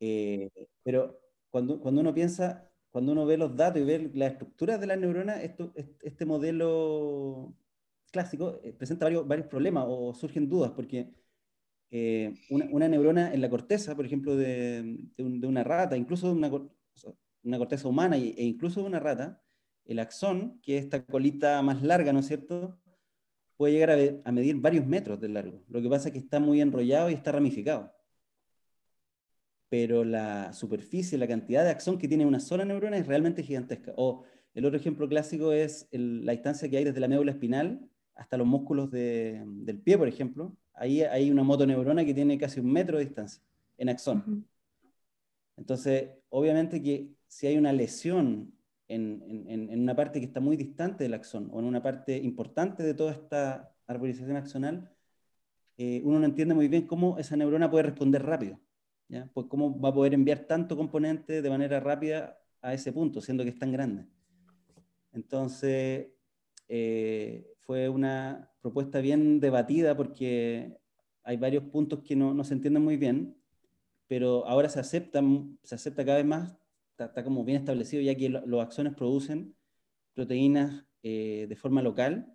[0.00, 0.50] Eh,
[0.82, 4.86] pero cuando, cuando uno piensa, cuando uno ve los datos y ve las estructuras de
[4.86, 7.54] las neuronas, esto, este modelo
[8.10, 11.12] clásico eh, presenta varios, varios problemas o surgen dudas, porque
[11.90, 15.96] eh, una, una, neurona en la corteza, por ejemplo, de, de, un, de una rata,
[15.96, 16.50] incluso de una,
[17.44, 19.40] una corteza humana e incluso de una rata,
[19.84, 22.78] el axón, que es esta colita más larga, ¿no es cierto?,
[23.56, 25.62] puede llegar a, a, medir varios metros de largo.
[25.68, 27.92] Lo que pasa es que está muy enrollado y está ramificado.
[29.68, 33.92] Pero la superficie, la cantidad de axón que tiene una sola neurona es realmente gigantesca.
[33.96, 37.88] O el otro ejemplo clásico es el, la distancia que hay desde la médula espinal
[38.14, 40.56] hasta los músculos de, del pie, por ejemplo.
[40.74, 43.42] Ahí hay una motoneurona que tiene casi un metro de distancia
[43.78, 44.24] en axón.
[44.26, 44.44] Uh -huh.
[45.56, 48.54] Entonces, obviamente que si hay una lesión
[48.86, 52.16] en, en, en, una parte que está muy distante del axón o en una parte
[52.16, 54.88] importante de toda esta arborización axonal,
[55.76, 58.60] eh, uno no entiende muy bien cómo esa neurona puede responder rápido.
[59.08, 59.28] ¿ya?
[59.34, 63.42] Pues cómo va a poder enviar tanto componente de manera rápida a ese punto, siendo
[63.42, 64.06] que es tan grande.
[65.12, 66.06] Entonces,
[66.68, 70.78] eh, fue una propuesta bien debatida porque
[71.24, 73.36] hay varios puntos que no, no se entienden muy bien,
[74.06, 75.20] pero ahora se acepta,
[75.64, 76.63] se acepta cada vez más
[76.94, 79.54] está, está, como bien establecido ya que lo, los axones producen
[80.14, 82.32] proteínas eh, de forma local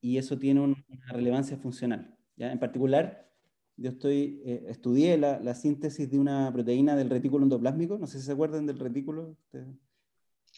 [0.00, 2.16] y eso tiene un, una relevancia funcional.
[2.36, 2.52] ¿ya?
[2.52, 3.28] En particular,
[3.76, 8.20] yo estoy, eh, estudié la, la, síntesis de una proteína del retículo endoplásmico, no sé
[8.20, 9.66] si se acuerdan del retículo, este,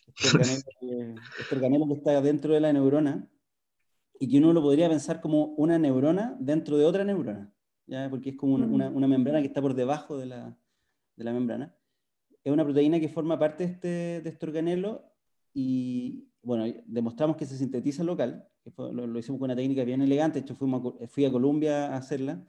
[0.08, 3.30] este, organelo, que, este organelo que está dentro de la neurona
[4.18, 7.50] y que uno lo podría pensar como una neurona dentro de otra neurona,
[7.86, 8.10] ¿ya?
[8.10, 10.58] porque es como una, una, una membrana que está por debajo de la,
[11.16, 11.74] de la membrana
[12.46, 13.88] es una proteína que forma parte de este,
[14.22, 15.04] de este organelo
[15.52, 19.82] y, bueno, demostramos que se sintetiza local, que fue, lo, lo, hicimos con una técnica
[19.82, 22.48] bien elegante, de hecho fuimos a, fui a Colombia a hacerla,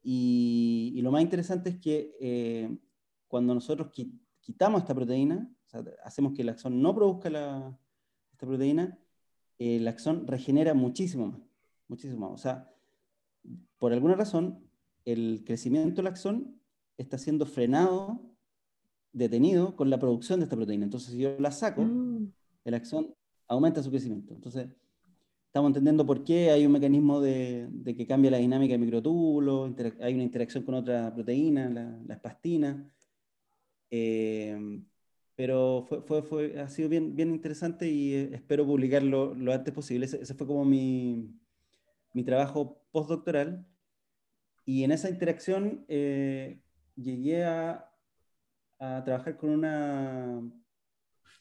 [0.00, 2.78] y, y, lo más interesante es que eh,
[3.26, 3.90] cuando nosotros
[4.38, 7.76] quitamos esta proteína, o sea, hacemos que el axón no produzca la,
[8.30, 8.96] esta proteína,
[9.58, 11.40] el axón regenera muchísimo más,
[11.88, 12.30] muchísimo más.
[12.32, 12.72] O sea,
[13.76, 14.70] por alguna razón,
[15.04, 16.60] el crecimiento del axón
[16.96, 18.29] está siendo frenado
[19.12, 20.84] detenido con la producción de esta proteína.
[20.84, 22.32] Entonces, si yo la saco, mm.
[22.64, 23.14] el axón
[23.48, 24.34] aumenta su crecimiento.
[24.34, 24.68] Entonces,
[25.46, 29.74] estamos entendiendo por qué hay un mecanismo de, de que cambia la dinámica del microtúbulo,
[30.00, 32.88] hay una interacción con otra proteína, la, la espastina.
[33.90, 34.80] Eh,
[35.40, 39.72] pero fue, fue, fue, ha sido bien, bien interesante y eh, espero publicarlo lo antes
[39.72, 40.04] posible.
[40.04, 41.34] Ese, ese fue como mi,
[42.12, 43.66] mi, trabajo postdoctoral.
[44.66, 46.60] Y en esa interacción eh,
[46.94, 47.89] llegué a,
[48.80, 50.42] a trabajar con una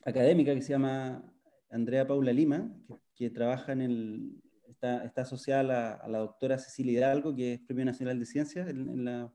[0.04, 1.24] académica que se llama
[1.70, 2.70] Andrea Paula Lima,
[3.16, 7.86] que, trabaja en el, está, está asociada a la, doctora Cecilia Hidalgo, que es Premio
[7.86, 9.34] Nacional de Ciencias en, en, la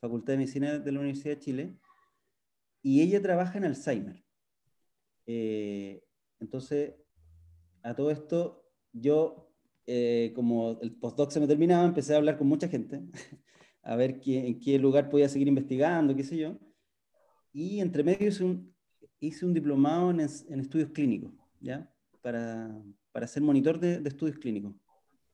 [0.00, 1.78] Facultad de Medicina de la Universidad de Chile,
[2.82, 4.24] y ella trabaja en Alzheimer.
[5.26, 6.02] Eh,
[6.40, 6.94] entonces,
[7.82, 9.52] a todo esto, yo,
[9.86, 13.02] eh, como el postdoc se me terminaba, empecé a hablar con mucha gente,
[13.82, 16.58] a ver qué, en qué lugar podía seguir investigando, qué sé yo
[17.56, 18.70] y entre medio hice un,
[19.18, 21.90] hice un diplomado en, en, estudios clínicos, ¿ya?
[22.20, 22.70] Para,
[23.12, 24.74] para ser monitor de, de estudios clínicos.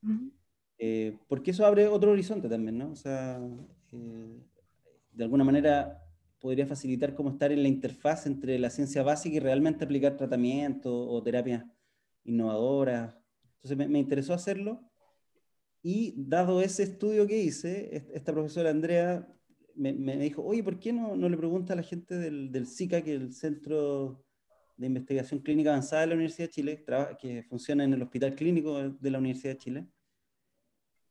[0.05, 0.31] Uh -huh.
[0.79, 2.93] eh, porque eso abre otro horizonte también, ¿no?
[2.93, 3.41] O sea,
[3.91, 4.41] eh,
[5.11, 6.01] de alguna manera
[6.39, 10.93] podría facilitar cómo estar en la interfaz entre la ciencia básica y realmente aplicar tratamientos
[10.95, 11.65] o terapias
[12.23, 13.17] innovadoras.
[13.57, 14.81] Entonces me, me interesó hacerlo
[15.83, 19.27] y dado ese estudio que hice, esta profesora Andrea
[19.75, 22.67] me, me, dijo, oye, ¿por qué no, no le pregunta a la gente del, del,
[22.67, 24.25] SICA, que es el Centro
[24.77, 26.85] de Investigación Clínica Avanzada de la Universidad de Chile,
[27.21, 29.87] que funciona en el Hospital Clínico de la Universidad de Chile?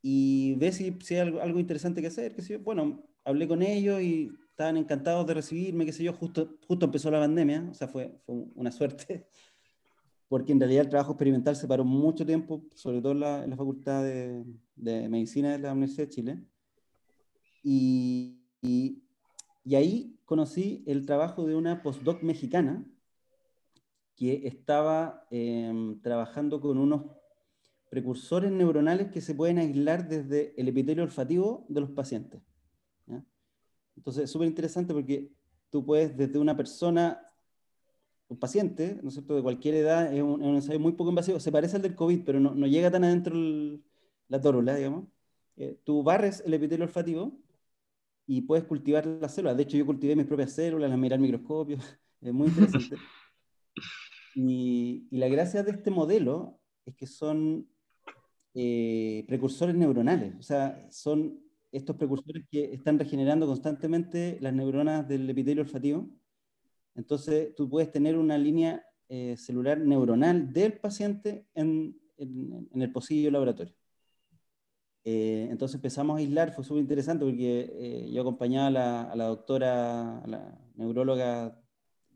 [0.01, 2.35] y ve si, si hay algo, algo interesante que hacer.
[2.35, 6.85] Que bueno, hablé con ellos y estaban encantados de recibirme, qué sé yo, justo, justo
[6.85, 9.27] empezó la pandemia, o sea, fue, fue una suerte,
[10.27, 13.49] porque en realidad el trabajo experimental se paró mucho tiempo, sobre todo en la, en
[13.51, 14.43] la Facultad de,
[14.75, 16.43] de, Medicina de la Universidad de Chile.
[17.63, 19.03] Y, y,
[19.63, 22.85] y, ahí conocí el trabajo de una postdoc mexicana
[24.15, 27.05] que estaba eh, trabajando con unos
[27.89, 32.41] precursores neuronales que se pueden aislar desde el epitelio olfativo de los pacientes.
[33.97, 35.31] Entonces, es súper interesante porque
[35.69, 37.21] tú puedes, desde una persona,
[38.29, 41.51] un paciente, ¿no es cierto?, de cualquier edad, es un, ensayo muy poco invasivo, se
[41.51, 43.83] parece al del COVID, pero no, no llega tan adentro el,
[44.27, 45.05] la tórula, digamos.
[45.57, 47.33] Eh, tú barres el epitelio olfativo
[48.27, 49.57] y puedes cultivar las células.
[49.57, 51.77] De hecho, yo cultivé mis propias células, las miré al microscopio,
[52.21, 52.95] es muy interesante.
[54.35, 57.67] y, la gracia de este modelo es que son
[58.53, 61.39] eh, precursores neuronales, o sea, son
[61.71, 66.09] estos precursores que están regenerando constantemente las neuronas del epitelio olfativo.
[66.95, 72.91] Entonces, tú puedes tener una línea eh, celular neuronal del paciente en, en, en el
[72.91, 73.73] pocillo laboratorio.
[75.03, 79.15] Eh, entonces empezamos a aislar, fue súper interesante porque eh, yo acompañaba a la, a
[79.15, 81.59] la, doctora, a la neuróloga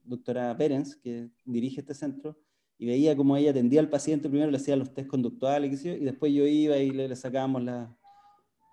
[0.03, 2.38] doctora Perens, que dirige este centro,
[2.77, 6.31] y veía cómo ella atendía al paciente, primero le hacía los test conductuales, y después
[6.33, 7.97] yo iba y le, le sacábamos la,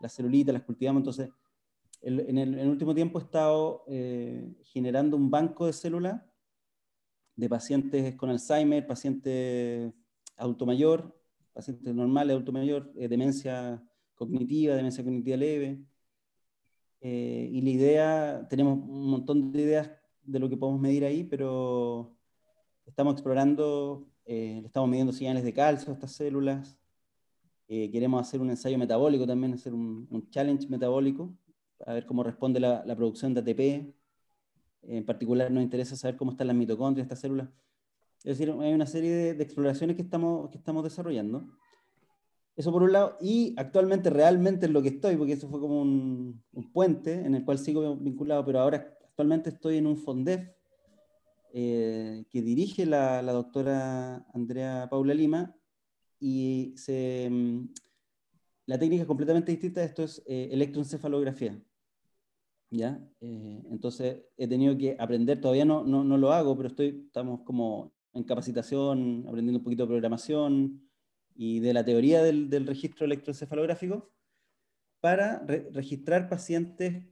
[0.00, 1.00] las celulitas, las cultivamos.
[1.00, 1.30] Entonces,
[2.02, 6.20] el, en, el, en, el, último tiempo he estado eh, generando un banco de células
[7.36, 9.94] de pacientes con Alzheimer, pacientes
[10.36, 11.16] adulto mayor,
[11.52, 13.82] pacientes normales, adulto mayor, eh, demencia
[14.28, 15.80] cognitiva, demencia cognitiva leve.
[17.00, 19.90] Eh, y la idea, tenemos un montón de ideas
[20.22, 22.16] de lo que podemos medir ahí, pero
[22.86, 26.78] estamos explorando, eh, estamos midiendo señales de calcio a estas células,
[27.68, 31.34] eh, queremos hacer un ensayo metabólico también, hacer un, challenge metabólico,
[31.86, 33.94] a ver cómo responde la, la, producción de ATP.
[34.82, 37.48] En particular nos interesa saber cómo están las mitocondrias de estas células.
[38.18, 41.48] Es decir, hay una serie de, de, exploraciones que estamos, que estamos desarrollando.
[42.54, 45.80] Eso por un lado, y actualmente realmente en lo que estoy, porque eso fue como
[45.80, 50.50] un, un puente en el cual sigo vinculado, pero ahora actualmente estoy en un FONDEF
[51.54, 55.56] eh, que dirige la, la doctora Andrea Paula Lima,
[56.20, 57.68] y se, mm,
[58.66, 61.60] la técnica es completamente distinta, esto es eh, electroencefalografía.
[62.70, 63.06] ¿Ya?
[63.20, 67.40] Eh, entonces he tenido que aprender, todavía no, no, no, lo hago, pero estoy, estamos
[67.42, 70.80] como en capacitación, aprendiendo un poquito de programación
[71.34, 74.10] y de la teoría del, del registro electroencefalográfico
[75.00, 77.04] para re registrar pacientes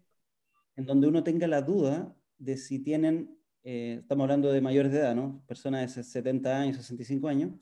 [0.77, 4.99] en donde uno tenga la duda de si tienen, eh, estamos hablando de mayores de
[4.99, 5.45] edad, ¿no?
[5.47, 7.53] Personas de 70 años, 65 años,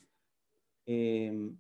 [0.87, 1.51] eh,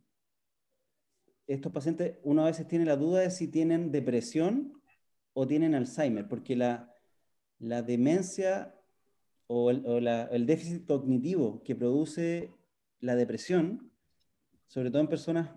[1.49, 4.80] estos pacientes, uno a veces tiene la duda de si tienen depresión
[5.32, 6.94] o tienen Alzheimer, porque la,
[7.59, 8.74] la demencia
[9.46, 12.53] o, el, o la, el, déficit cognitivo que produce
[13.01, 13.88] la depresión,
[14.69, 15.51] sobre todo en personas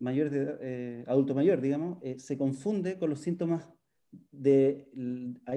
[0.00, 3.68] mayores de eh, adulto mayor, digamos, eh, se confunde con los síntomas
[4.32, 4.88] de,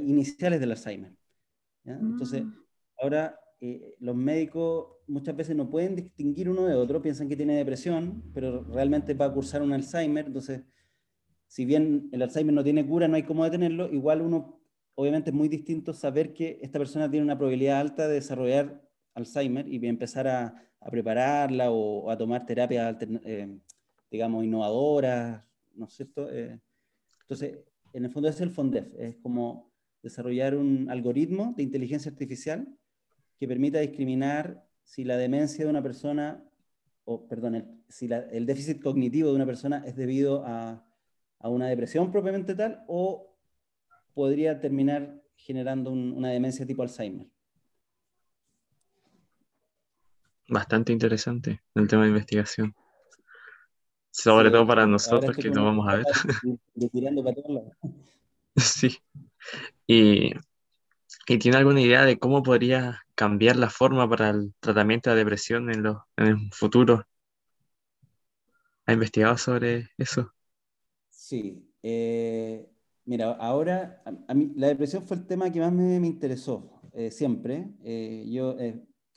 [0.01, 1.14] iniciales del Alzheimer.
[1.84, 1.97] ¿ya?
[1.97, 2.12] Mm.
[2.12, 2.43] Entonces,
[2.97, 7.55] ahora eh, los médicos muchas veces no pueden distinguir uno de otro, piensan que tiene
[7.55, 10.64] depresión, pero realmente va a cursar un Alzheimer, entonces,
[11.47, 14.60] si bien el Alzheimer no tiene cura, no hay cómo detenerlo, igual uno,
[14.95, 18.86] obviamente es muy distinto saber que esta persona tiene una probabilidad alta de desarrollar
[19.18, 22.95] Alzheimer y empezar a, prepararla o, a tomar terapias,
[23.26, 23.57] eh,
[24.09, 25.43] digamos, innovadoras,
[25.76, 26.32] ¿no es cierto?
[26.32, 26.59] Eh,
[27.22, 27.59] entonces,
[27.93, 32.68] en el fondo es el FONDEF, es como desarrollar un algoritmo de inteligencia artificial
[33.39, 36.41] que permita discriminar si la demencia de una persona,
[37.03, 40.84] o perdón, si el déficit cognitivo de una persona es debido a,
[41.41, 43.36] una depresión propiamente tal o
[44.13, 47.28] podría terminar generando un, una demencia tipo Alzheimer.
[50.50, 52.74] Bastante interesante el tema de investigación.
[54.12, 56.06] Sobre sí, todo para nosotros que lo vamos a ver.
[56.91, 57.74] Tirando para todos lados.
[58.56, 58.98] Sí.
[59.86, 60.32] Y,
[61.28, 65.70] ¿Y tiene alguna idea de cómo podría cambiar la forma para el tratamiento de depresión
[65.70, 67.06] en, lo, en el futuro?
[68.86, 70.34] ¿Ha investigado sobre eso?
[71.10, 71.70] Sí.
[71.84, 72.70] Eh,
[73.06, 76.82] mira, ahora a, a mí, la depresión fue el tema que más me, me interesó
[76.93, 77.70] eh, siempre.
[77.84, 78.58] Eh, yo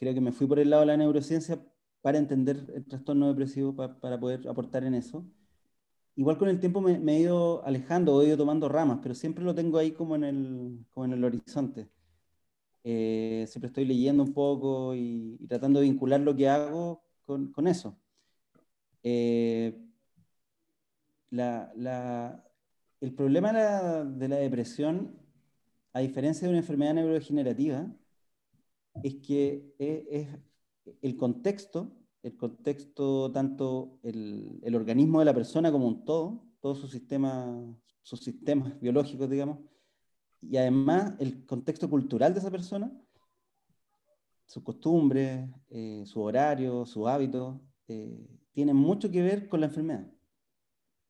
[0.01, 1.61] creo que me fui por el lado de la neurociencia
[2.03, 5.25] para entender el trastorno depresivo, pa, para poder aportar en eso.
[6.17, 9.45] Igual con el tiempo me, me, he ido alejando, he ido tomando ramas, pero siempre
[9.45, 11.89] lo tengo ahí como en el, como en el horizonte.
[12.85, 17.53] Eh, siempre estoy leyendo un poco y, y, tratando de vincular lo que hago con,
[17.53, 17.97] con eso.
[19.03, 19.79] Eh,
[21.31, 23.53] el problema
[24.05, 25.17] de la, depresión,
[25.93, 27.87] a diferencia de una enfermedad neurodegenerativa,
[29.03, 30.29] es que es,
[31.03, 31.93] el contexto,
[32.23, 37.75] el contexto tanto el, el, organismo de la persona como un todo, todos sus sistemas,
[38.03, 39.59] sus sistemas biológicos, digamos,
[40.41, 42.91] y además el contexto cultural de esa persona,
[44.47, 50.11] sus costumbres, eh, su horario, sus hábitos, eh, tienen mucho que ver con la enfermedad.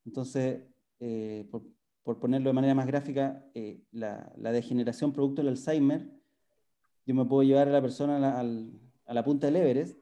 [0.05, 0.63] Entonces,
[0.99, 1.63] eh, por,
[2.03, 3.43] por, ponerlo de manera más gráfica,
[3.93, 6.20] la, la, degeneración producto del Alzheimer,
[7.07, 8.67] yo me puedo llevar a la persona a la,
[9.07, 9.99] a la punta del Everest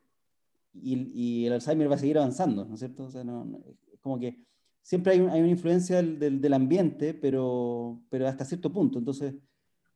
[0.74, 3.05] y, y, el Alzheimer va a seguir avanzando, ¿no es cierto?
[3.05, 3.61] O sea, no,
[3.92, 4.44] es como que
[4.82, 8.99] siempre hay, hay una influencia del, del, ambiente, pero, pero hasta cierto punto.
[8.99, 9.34] Entonces,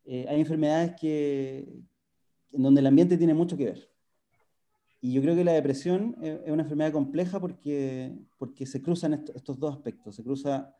[0.04, 1.68] eh, hay enfermedades que,
[2.52, 3.90] en donde el ambiente tiene mucho que ver.
[5.00, 9.58] Y yo creo que la depresión es, una enfermedad compleja porque, porque se cruzan estos
[9.58, 10.16] dos aspectos.
[10.16, 10.76] Se cruza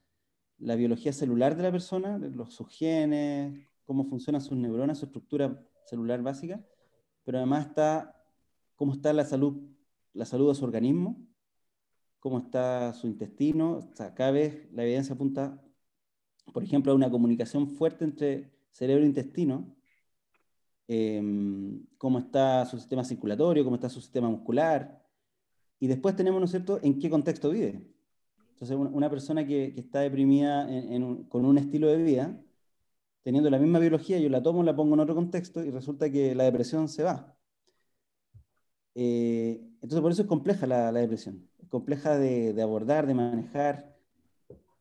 [0.59, 5.61] la biología celular de la persona, los, sus genes, cómo funcionan sus neuronas, su estructura
[5.87, 6.65] celular básica,
[7.25, 8.23] pero además está
[8.77, 9.63] cómo está la salud,
[10.13, 11.17] la salud de su organismo,
[12.21, 13.81] cómo está su intestino.
[14.15, 15.63] cada vez la evidencia apunta,
[16.53, 19.75] por ejemplo, a una comunicación fuerte entre cerebro e intestino,
[20.89, 25.03] em, cómo está su sistema circulatorio, cómo está su sistema muscular.
[25.79, 27.87] Y después tenemos, ¿no es cierto?, en qué contexto vive.
[28.51, 30.69] Entonces, una persona que, está deprimida
[31.29, 32.41] con un estilo de vida,
[33.23, 36.35] teniendo la misma biología, yo la tomo, la pongo en otro contexto y resulta que
[36.35, 37.37] la depresión se va.
[38.95, 43.97] Eh, entonces, por eso es compleja la depresión compleja de, abordar, de manejar.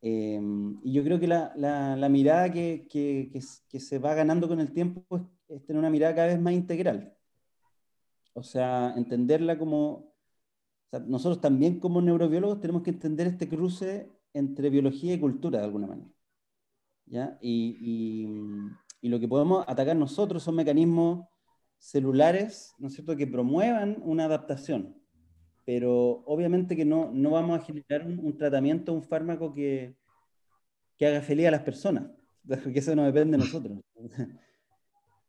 [0.01, 3.31] Em, y yo creo que la, la, mirada que, que,
[3.69, 5.01] que, se va ganando con el tiempo
[5.47, 7.15] es, tener una mirada cada vez más integral.
[8.33, 10.13] O sea, entenderla como...
[11.07, 15.87] nosotros también como neurobiólogos tenemos que entender este cruce entre biología y cultura de alguna
[15.87, 16.09] manera.
[17.05, 17.37] ¿Ya?
[17.41, 21.25] Y, y, y lo que podemos atacar nosotros son mecanismos
[21.77, 25.01] celulares, ¿no es cierto?, que promuevan una adaptación
[25.65, 29.95] pero obviamente que no, no vamos a generar un, tratamiento, un fármaco que,
[30.97, 32.11] que, haga feliz a las personas,
[32.63, 33.79] porque eso no depende de nosotros.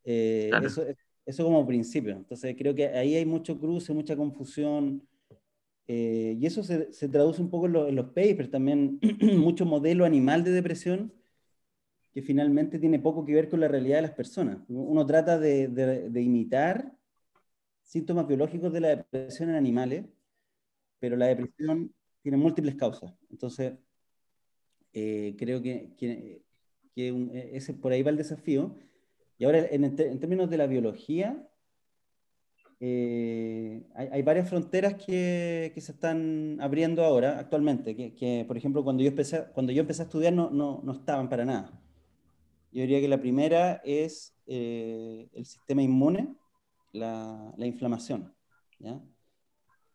[0.04, 0.84] eh, eso,
[1.26, 2.16] eso, como principio.
[2.16, 5.06] Entonces creo que ahí hay mucho cruce, mucha confusión,
[5.86, 8.98] eh, y eso se, se, traduce un poco en, los papers también,
[9.38, 11.12] mucho modelo animal de depresión
[12.12, 14.58] que finalmente tiene poco que ver con la realidad de las personas.
[14.68, 16.92] Uno trata de, imitar
[17.82, 20.04] síntomas biológicos de la depresión en animales,
[20.98, 21.92] pero la depresión
[22.22, 23.14] tiene múltiples causas.
[23.30, 23.72] Entonces,
[24.92, 26.42] eh, creo que, que,
[26.94, 28.76] que ese, por ahí va el desafío.
[29.38, 31.48] Y ahora, en, términos de la biología,
[32.78, 39.08] eh, hay, varias fronteras que, se están abriendo ahora, actualmente, que, por ejemplo, cuando yo
[39.08, 41.81] empecé, cuando yo empecé a estudiar no estaban para nada.
[42.72, 46.34] Yo diría que la primera es eh, el sistema inmune,
[46.92, 48.34] la, la inflamación.
[48.78, 49.00] ¿ya?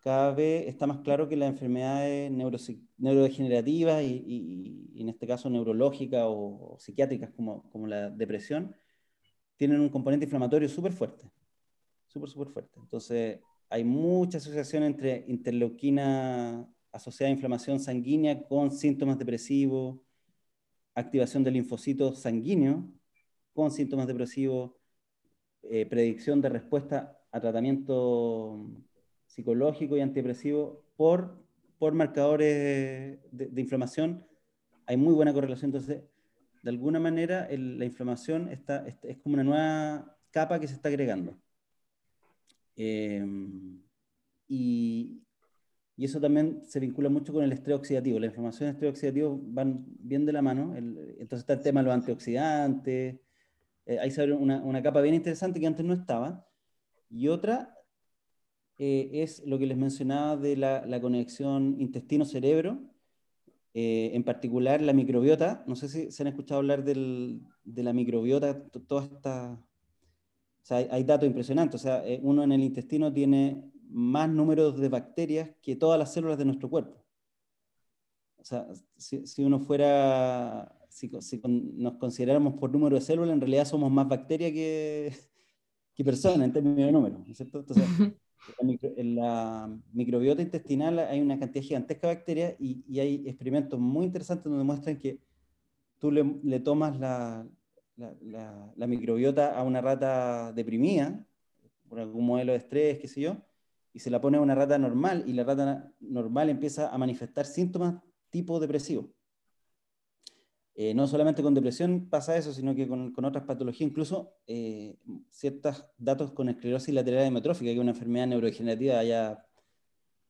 [0.07, 6.77] cada vez está más claro que las enfermedades neurodegenerativas y, en este caso neurológicas o,
[6.79, 8.73] psiquiátricas como, como, la depresión
[9.57, 11.29] tienen un componente inflamatorio súper fuerte,
[12.07, 12.79] súper, súper fuerte.
[12.79, 19.99] Entonces, hay mucha asociación entre interleuquina asociada a inflamación sanguínea con síntomas depresivos,
[20.97, 22.89] activación del linfocito sanguíneo
[23.53, 24.71] con síntomas depresivos,
[25.63, 28.67] eh, predicción de respuesta a tratamiento
[29.27, 31.43] psicológico y antidepresivo por,
[31.77, 34.25] por marcadores de, inflamación,
[34.87, 35.69] hay muy buena correlación.
[35.69, 36.03] Entonces,
[36.63, 41.37] de alguna manera, la inflamación está, es, como una nueva capa que se está agregando.
[42.75, 43.83] Em,
[44.47, 45.21] y,
[45.97, 48.19] y, eso también se vincula mucho con el estrés oxidativo.
[48.19, 50.75] La inflamación y el estrés oxidativo van bien de la mano.
[50.75, 53.19] entonces está el tema de los antioxidantes.
[53.85, 56.45] Eh, ahí se abre una, una, capa bien interesante que antes no estaba.
[57.09, 57.75] Y otra
[58.77, 62.79] eh, es lo que les mencionaba de la, conexión intestino-cerebro,
[63.73, 65.63] eh, en particular la microbiota.
[65.67, 66.93] No sé si se han escuchado hablar de
[67.65, 69.63] la microbiota, toda esta...
[70.61, 71.81] Sea, hay, datos impresionantes.
[71.81, 76.37] O sea, uno en el intestino tiene más números de bacterias que todas las células
[76.37, 77.03] de nuestro cuerpo.
[78.37, 81.11] O sea, si, uno fuera, si,
[81.43, 85.13] nos consideráramos por número de células, en realidad somos más bacterias que,
[85.95, 87.59] que personas en términos de número, ¿no es cierto?
[87.59, 87.85] Entonces,
[88.59, 94.45] en la microbiota intestinal hay una cantidad gigantesca de bacterias y, hay experimentos muy interesantes
[94.45, 95.19] donde muestran que
[95.99, 97.47] tú le, tomas la,
[97.97, 101.25] la, microbiota a una rata deprimida,
[101.89, 103.37] por algún modelo de estrés, qué sé yo,
[103.97, 107.47] y se la pone a una rata normal y la rata normal empieza a manifestar
[107.47, 109.11] síntomas tipo depresivo.
[110.75, 114.99] Eh, no solamente con depresión pasa eso, sino que con, con otras patologías, incluso eh,
[115.31, 119.43] ciertos datos con esclerosis lateral hemiotrófica, que es una enfermedad neurodegenerativa ya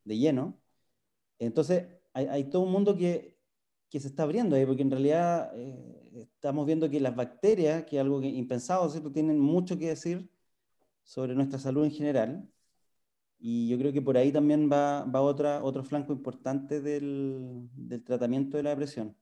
[0.05, 0.57] de lleno.
[1.37, 3.37] Entonces, hay, hay todo un mundo que,
[3.89, 7.97] que, se está abriendo ahí, porque en realidad eh, estamos viendo que las bacterias, que
[7.97, 9.11] es algo que, impensado, ¿cierto?
[9.11, 10.31] tienen mucho que decir
[11.03, 12.49] sobre nuestra salud en general.
[13.39, 18.03] Y yo creo que por ahí también va, va otra, otro flanco importante del, del
[18.03, 19.15] tratamiento de la depresión.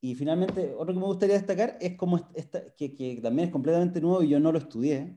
[0.00, 4.00] Y finalmente, otro que me gustaría destacar es como esta, que, que, también es completamente
[4.00, 5.16] nuevo y yo no lo estudié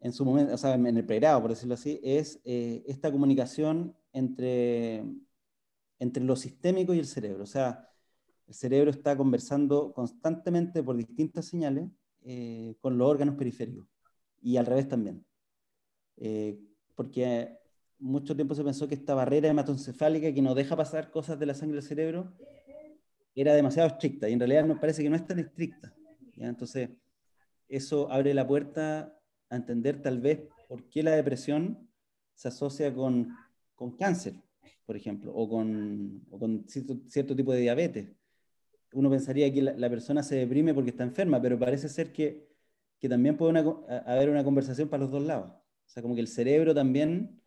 [0.00, 3.96] en su momento, o sea, en el pregrado, por decirlo así, es eh, esta comunicación
[4.12, 5.02] entre,
[5.98, 7.44] entre lo sistémico y el cerebro.
[7.44, 7.88] O sea,
[8.46, 11.88] el cerebro está conversando constantemente por distintas señales
[12.22, 13.86] eh, con los órganos periféricos
[14.42, 15.24] y al revés también.
[16.18, 16.58] Eh,
[16.96, 17.56] porque
[17.98, 21.54] mucho tiempo se pensó que esta barrera hematoencefálica que no deja pasar cosas de la
[21.54, 22.32] sangre al cerebro
[23.34, 25.94] era demasiado estricta y en realidad nos parece que no es tan estricta.
[26.36, 26.90] Entonces,
[27.68, 29.18] eso abre la puerta
[29.50, 31.88] a entender tal vez por qué la depresión
[32.34, 33.34] se asocia con,
[33.74, 34.34] con cáncer,
[34.84, 38.08] por ejemplo, o con, o con cierto, cierto, tipo de diabetes.
[38.92, 42.48] Uno pensaría que la, la, persona se deprime porque está enferma, pero parece ser que,
[42.98, 43.60] que también puede una,
[44.06, 45.52] haber una conversación para los dos lados.
[45.86, 47.40] O sea, como que el cerebro también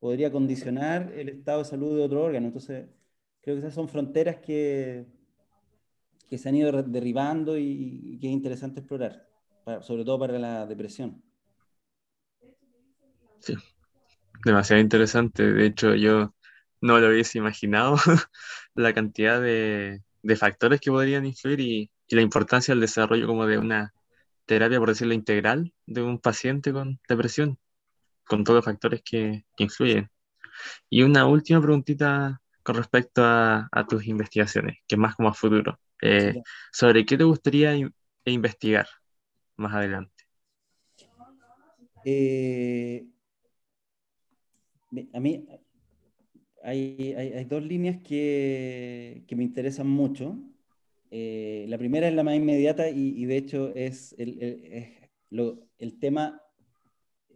[0.00, 2.46] podría condicionar el estado de salud de otro órgano.
[2.46, 2.88] Entonces,
[3.40, 5.06] creo que esas son fronteras que,
[6.28, 9.28] que se han ido derribando y, que es interesante explorar,
[9.82, 11.22] sobre todo para la depresión.
[13.40, 13.54] Sí,
[14.44, 15.52] demasiado interesante.
[15.52, 16.34] De hecho, yo
[16.80, 17.96] no lo hubiese imaginado
[18.74, 23.46] la cantidad de, de, factores que podrían influir y, y, la importancia del desarrollo como
[23.46, 23.92] de una
[24.46, 27.58] terapia, por decirlo integral, de un paciente con depresión,
[28.30, 30.08] con todos los factores que, que influyen.
[30.88, 35.80] Y una última preguntita con respecto a, a, tus investigaciones, que más como a futuro.
[36.00, 36.42] Eh, sí.
[36.70, 37.92] ¿Sobre qué te gustaría in
[38.24, 38.86] investigar
[39.56, 40.24] más adelante?
[42.04, 43.04] Eh,
[45.12, 45.48] a mí
[46.62, 50.38] hay, hay, hay, dos líneas que, que, me interesan mucho.
[51.10, 54.88] Eh, la primera es la más inmediata y, y de hecho es el, el, es
[55.30, 56.40] lo, el tema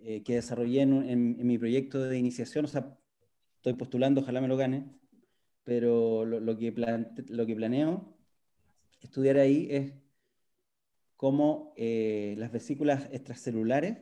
[0.05, 2.67] eh, que desarrollé en, en, en, mi proyecto de iniciación.
[2.67, 2.97] O sea,
[3.57, 4.87] estoy postulando, ojalá me lo gane,
[5.65, 8.15] pero lo, lo que, plante, lo que planeo
[9.01, 9.93] estudiar ahí es
[11.17, 13.99] cómo eh, las vesículas extracelulares,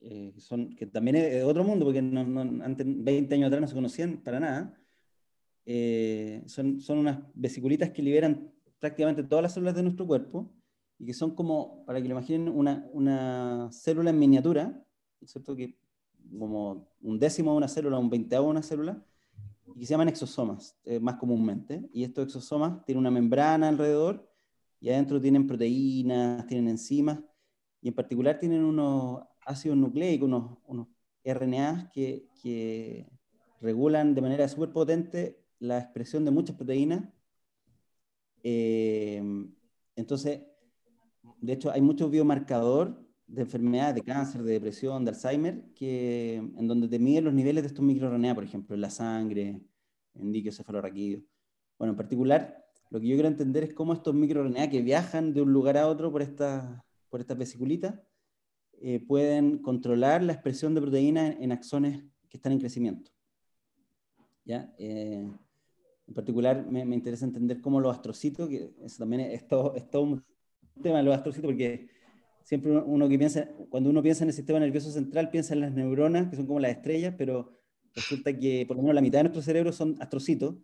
[0.00, 3.68] eh, son, que también es otro mundo, porque no, no, antes, 20 años atrás no
[3.68, 4.80] se conocían para nada,
[5.66, 10.52] eh, son, son unas vesiculitas que liberan prácticamente todas las células de nuestro cuerpo
[10.98, 14.85] y que son como, para que lo imaginen, una, una célula en miniatura,
[15.26, 15.54] ¿cierto?
[15.56, 15.76] Que
[16.38, 19.04] como un décimo de una célula, un veinteavo de una célula,
[19.74, 21.88] y que se llaman exosomas, eh, más comúnmente.
[21.92, 24.28] Y estos exosomas tienen una membrana alrededor
[24.80, 27.20] y adentro tienen proteínas, tienen enzimas,
[27.80, 30.88] y en particular tienen unos ácidos nucleicos, unos, unos
[31.24, 33.06] RNAs que, que,
[33.60, 37.08] regulan de manera súper potente la expresión de muchas proteínas.
[38.42, 39.22] Eh,
[39.96, 40.42] entonces,
[41.40, 42.94] de hecho, hay muchos biomarcadores
[43.26, 47.62] de enfermedades, de cáncer, de depresión, de Alzheimer, que, en donde te miden los niveles
[47.62, 49.60] de estos microRNA, por ejemplo, en la sangre,
[50.14, 51.22] en líquido cefalorraquídeo.
[51.78, 55.42] Bueno, en particular, lo que yo quiero entender es cómo estos microRNA que viajan de
[55.42, 57.94] un lugar a otro por estas por esta vesiculitas
[58.80, 63.10] eh, pueden controlar la expresión de proteínas en, en, axones que están en crecimiento.
[64.44, 64.74] ¿Ya?
[64.78, 65.26] Eh,
[66.06, 69.88] en particular, me, me, interesa entender cómo los astrocitos, que eso también es, todo, es
[69.88, 70.24] todo un
[70.82, 71.88] tema de los astrocitos, porque
[72.46, 75.72] siempre uno, que piensa, cuando uno piensa en el sistema nervioso central, piensa en las
[75.72, 77.52] neuronas, que son como las estrellas, pero
[77.94, 80.54] resulta que por lo menos la mitad de nuestro cerebro son astrocitos,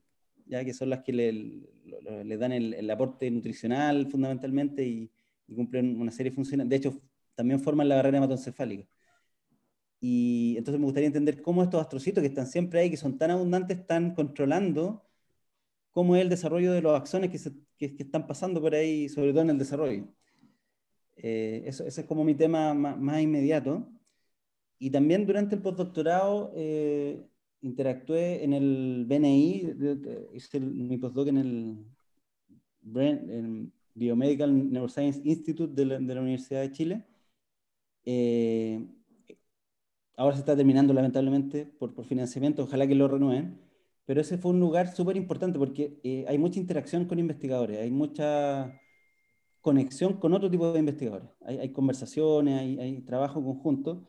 [0.46, 5.10] ya que son las que le, le, le dan el, el, aporte nutricional fundamentalmente y,
[5.48, 6.68] y, cumplen una serie de funciones.
[6.68, 7.00] De hecho,
[7.34, 8.88] también forman la barrera hematoencefálica.
[10.00, 13.30] Y entonces me gustaría entender cómo estos astrocitos que están siempre ahí, que son tan
[13.32, 15.04] abundantes, están controlando
[15.90, 19.08] cómo es el desarrollo de los axones que, se, que, que están pasando por ahí,
[19.08, 20.08] sobre todo en el desarrollo.
[21.22, 23.88] Eh, eso, ese es como mi tema más, más, inmediato.
[24.78, 27.24] Y también durante el postdoctorado eh,
[27.62, 29.74] interactué en el BNI,
[30.34, 31.86] hice el, mi postdoc en el,
[32.96, 37.06] el, Biomedical Neuroscience Institute de la, de la Universidad de Chile.
[38.04, 38.84] Eh,
[40.16, 43.60] ahora se está terminando lamentablemente por, por, financiamiento, ojalá que lo renueven,
[44.04, 47.90] pero ese fue un lugar súper importante porque eh, hay mucha interacción con investigadores, hay
[47.90, 48.80] mucha
[49.62, 51.30] conexión con otro tipo de investigadores.
[51.40, 54.08] Hay, hay conversaciones, hay, hay, trabajo conjunto.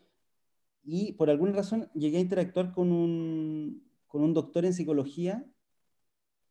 [0.83, 5.45] Y por alguna razón llegué a interactuar con un, con un doctor en psicología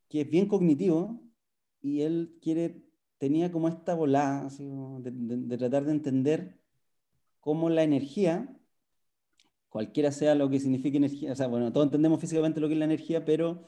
[0.09, 1.21] que es bien cognitivo
[1.83, 2.83] y él quiere,
[3.19, 4.49] tenía como esta volada
[5.01, 6.61] de, de, tratar de entender
[7.41, 8.55] cómo la energía,
[9.69, 12.79] cualquiera sea lo que signifique energía, o sea, bueno, todos entendemos físicamente lo que es
[12.79, 13.65] la energía, pero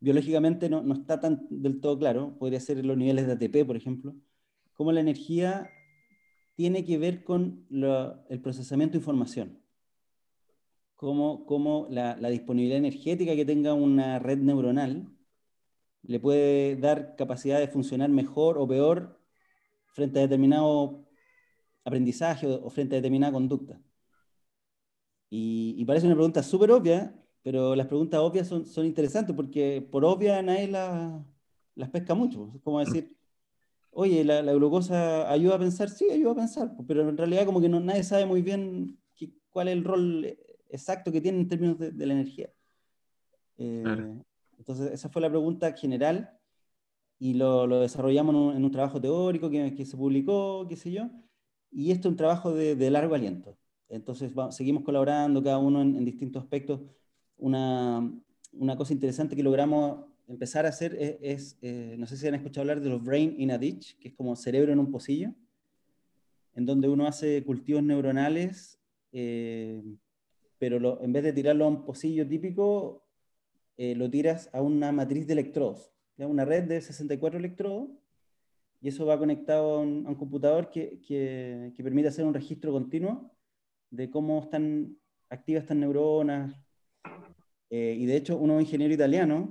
[0.00, 3.76] biológicamente no, no está tan del todo claro, podría ser los niveles de ATP, por
[3.76, 4.14] ejemplo,
[4.78, 5.72] cómo la energía
[6.54, 7.66] tiene que ver con
[8.28, 9.60] el procesamiento de información.
[10.94, 15.08] Cómo, cómo la, la, disponibilidad energética que tenga una red neuronal
[16.02, 19.20] le puede dar capacidad de funcionar mejor o peor
[19.86, 21.08] frente a determinado
[21.84, 23.80] aprendizaje o, frente a determinada conducta.
[25.28, 30.04] Y, parece una pregunta súper obvia, pero las preguntas obvias son, son interesantes porque por
[30.04, 32.52] obvia nadie las pesca mucho.
[32.54, 33.17] Es como decir,
[33.90, 37.68] oye, la, glucosa ayuda a pensar, sí, ayuda a pensar, pero en realidad como que
[37.68, 38.98] no, nadie sabe muy bien
[39.50, 42.50] cuál es el rol exacto que tiene en términos de, la energía.
[43.56, 43.84] Eh,
[44.58, 46.38] entonces, esa fue la pregunta general
[47.18, 51.10] y lo, lo desarrollamos en un, trabajo teórico que, que, se publicó, qué sé yo,
[51.70, 53.58] y esto es un trabajo de, de largo aliento.
[53.88, 56.80] Entonces, seguimos colaborando cada uno en, distintos aspectos.
[57.36, 58.10] Una,
[58.52, 62.62] una, cosa interesante que logramos empezar a hacer es, eh, no sé si han escuchado
[62.62, 65.32] hablar de los brain in a ditch, que es como cerebro en un pocillo,
[66.54, 68.78] en donde uno hace cultivos neuronales,
[69.12, 69.82] eh,
[70.58, 73.04] pero en vez de tirarlo a un pocillo típico,
[73.76, 77.90] eh, lo tiras a una matriz de electrodos, una red de 64 electrodos,
[78.80, 83.32] y eso va conectado a un, computador que, que, permite hacer un registro continuo
[83.90, 84.96] de cómo están
[85.30, 86.54] activas estas neuronas.
[87.70, 89.50] Eh, y de hecho, unos ingenieros italianos,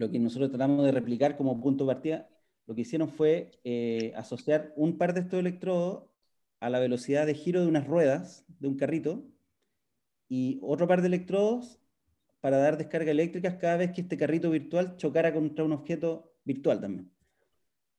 [0.00, 2.28] lo que nosotros tratamos de replicar como punto de partida,
[2.66, 6.04] lo que hicieron fue eh, asociar un par de estos electrodos
[6.58, 9.22] a la velocidad de giro de unas ruedas de un carrito
[10.26, 11.78] y otro par de electrodos
[12.40, 16.80] para dar descarga eléctricas cada vez que este carrito virtual chocara contra un objeto virtual
[16.80, 17.10] también.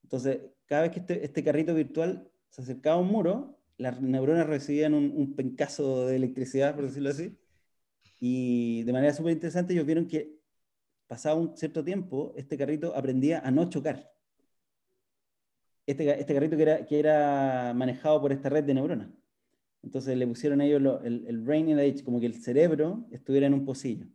[0.01, 4.47] Entonces, cada vez que este, este carrito virtual se acercaba a un muro, las neuronas
[4.47, 7.37] recibían un, un pencazo de electricidad, por decirlo así,
[8.19, 10.40] y de manera súper interesante ellos vieron que
[11.11, 14.09] pasado un cierto tiempo, este carrito aprendía a no chocar.
[15.85, 19.09] Este, este carrito que era, que era manejado por esta red de neuronas.
[19.83, 23.45] Entonces le pusieron a ellos el, el brain in the como que el cerebro estuviera
[23.45, 24.05] en un pocillo.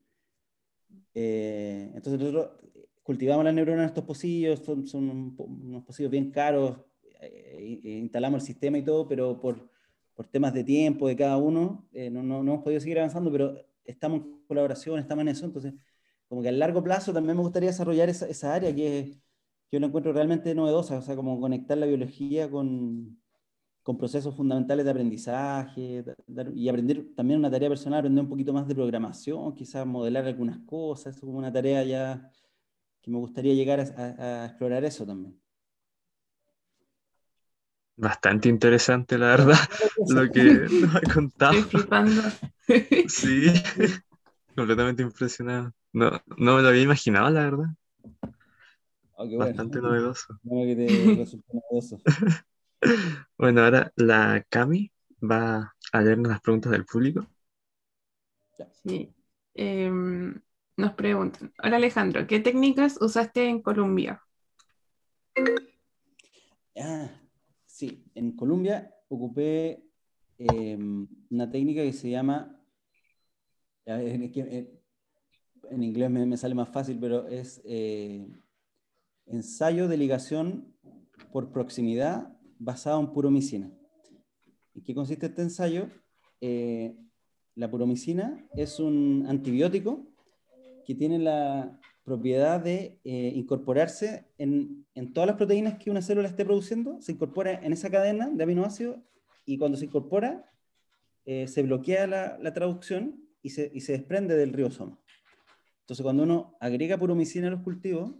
[1.13, 2.53] Eh, entonces nosotros
[3.03, 6.79] cultivamos las neuronas en estos pocillos, son, son unos pocillos bien caros,
[7.21, 9.69] eh, instalamos el sistema y todo, pero por,
[10.15, 13.31] por temas de tiempo de cada uno, eh, no, no, no, hemos podido seguir avanzando,
[13.31, 15.75] pero estamos en colaboración, estamos en eso, entonces
[16.29, 19.20] como que a largo plazo también me gustaría desarrollar esa, esa área que,
[19.70, 23.18] que yo lo encuentro realmente novedosa, o sea, como conectar la biología con,
[23.87, 26.05] con procesos fundamentales de aprendizaje
[26.57, 30.59] y aprender también una tarea personal, aprender un poquito más de programación, quizás modelar algunas
[30.66, 32.33] cosas, es como una tarea ya
[33.01, 35.41] que me gustaría llegar a, explorar eso también.
[37.95, 39.59] Bastante interesante, la verdad,
[40.09, 41.53] lo que nos ha contado.
[41.53, 42.22] Estoy flipando.
[43.07, 43.53] Sí,
[44.57, 45.73] completamente impresionado.
[45.93, 47.67] No, no me lo había imaginado, la verdad.
[49.17, 50.39] Oh, Bastante novedoso.
[50.43, 50.91] Bueno, que te
[51.53, 51.99] novedoso.
[53.39, 54.93] Bueno, ahora la Cami
[55.23, 57.27] va a leernos las preguntas del público.
[58.83, 59.15] Sí.
[59.55, 60.41] Em,
[60.77, 64.23] nos preguntan, hola Alejandro, ¿qué técnicas usaste en Colombia?
[66.79, 67.11] Ah,
[67.67, 69.83] sí, en Colombia ocupé
[70.39, 72.56] em, una técnica que se llama,
[73.87, 74.80] eh,
[75.70, 78.26] en inglés me, sale más fácil, pero es eh,
[79.26, 80.74] ensayo de ligación
[81.32, 83.70] por proximidad basado en puromicina.
[84.74, 85.89] ¿En qué consiste este ensayo?
[86.41, 86.97] Eh,
[87.55, 90.07] la puromicina es un antibiótico
[90.84, 96.28] que tiene la propiedad de eh, incorporarse en, en, todas las proteínas que una célula
[96.28, 98.99] esté produciendo, se incorpora en esa cadena de aminoácidos
[99.45, 100.49] y cuando se incorpora
[101.24, 104.99] eh, se bloquea la, la traducción y se, y se, desprende del ribosoma.
[105.80, 108.14] Entonces cuando uno agrega puromicina a los cultivos,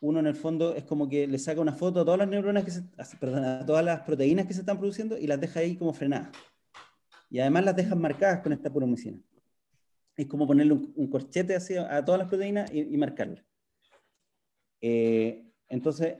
[0.00, 2.64] uno en el fondo es como que le saca una foto a todas las neuronas
[2.64, 2.82] que se,
[3.18, 6.28] perdón, a todas las proteínas que se están produciendo y las deja ahí como frenadas.
[7.30, 9.18] Y además las dejan marcadas con esta puromicina.
[10.14, 13.42] Es como ponerle un, corchete así a, todas las proteínas y, marcarlas.
[14.82, 16.18] Eh, entonces,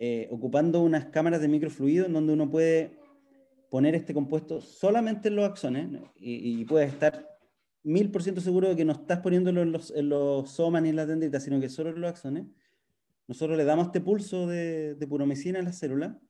[0.00, 2.98] eh, ocupando unas cámaras de microfluido en donde uno puede
[3.74, 7.28] poner este compuesto solamente en los axones y, y puede estar
[7.82, 10.90] mil por ciento seguro de que no estás poniéndolo en los, en los somas ni
[10.90, 12.46] en las dendritas, sino que solo en los axones,
[13.26, 16.20] nosotros le damos este pulso de, de puromicina a la célula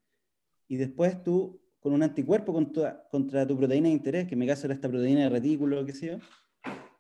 [0.69, 4.47] y después tú, con un anticuerpo contra, contra tu proteína de interés, que en mi
[4.47, 6.19] caso era esta proteína de retículo, qué sé yo,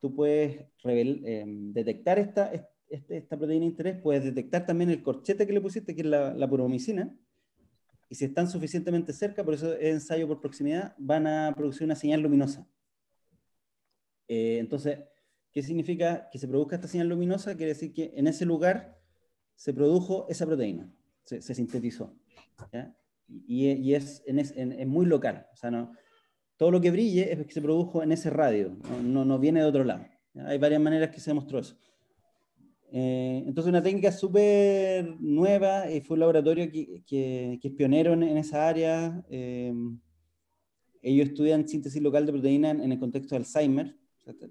[0.03, 2.53] tú puedes em, detectar esta,
[2.91, 6.07] este, esta proteína de interés, puedes detectar también el corchete que le pusiste, que es
[6.07, 7.17] la, la puromicina,
[8.15, 11.97] y si están suficientemente cerca, por eso es ensayo por proximidad, van a producir una
[11.97, 12.65] señal luminosa.
[14.29, 15.01] Eh, entonces,
[15.51, 17.57] ¿qué significa que se produzca esta señal luminosa?
[17.57, 19.01] Quiere decir que en ese lugar
[19.57, 20.89] se produjo esa proteína,
[21.25, 22.17] se, sintetizó.
[23.27, 25.49] Y, es, en, muy local.
[25.53, 25.91] O sea, no,
[26.57, 29.67] todo lo que brille es que se produjo en ese radio, no, no, viene de
[29.67, 30.07] otro lado.
[30.37, 31.77] Hay varias maneras que se demostró eso.
[32.97, 38.23] Eh, entonces, una técnica súper nueva, y fue un laboratorio que, que, es pionero en,
[38.23, 39.21] esa área.
[39.29, 39.75] Eh,
[41.03, 43.97] ellos estudian síntesis local de proteína en, el contexto de Alzheimer.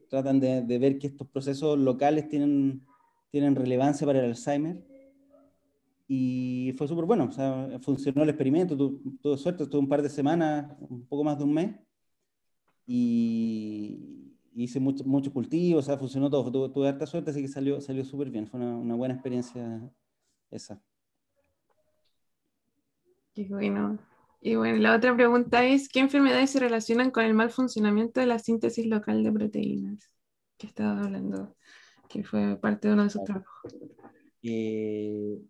[0.10, 2.86] tratan de, de, ver que estos procesos locales tienen,
[3.32, 4.84] tienen relevancia para el Alzheimer.
[6.06, 10.10] Y fue súper bueno, o sea, funcionó el experimento, tuve suerte, estuve un par de
[10.10, 11.76] semanas, un poco más de un mes.
[12.86, 14.22] Y,
[14.56, 17.82] hice mucho, mucho cultivo, o sea, funcionó todo, tuve, tuve harta suerte, así que salió,
[17.82, 19.82] salió súper bien, fue una, una, buena experiencia
[20.51, 20.82] esa.
[23.34, 23.97] Qué bueno.
[24.41, 28.26] Y bueno, la otra pregunta es, ¿qué enfermedades se relacionan con el mal funcionamiento de
[28.28, 30.12] la síntesis local de proteínas?
[30.58, 31.56] Que estaba hablando,
[32.10, 33.76] que fue parte de uno de sus trabajos.
[34.43, 35.41] Eh,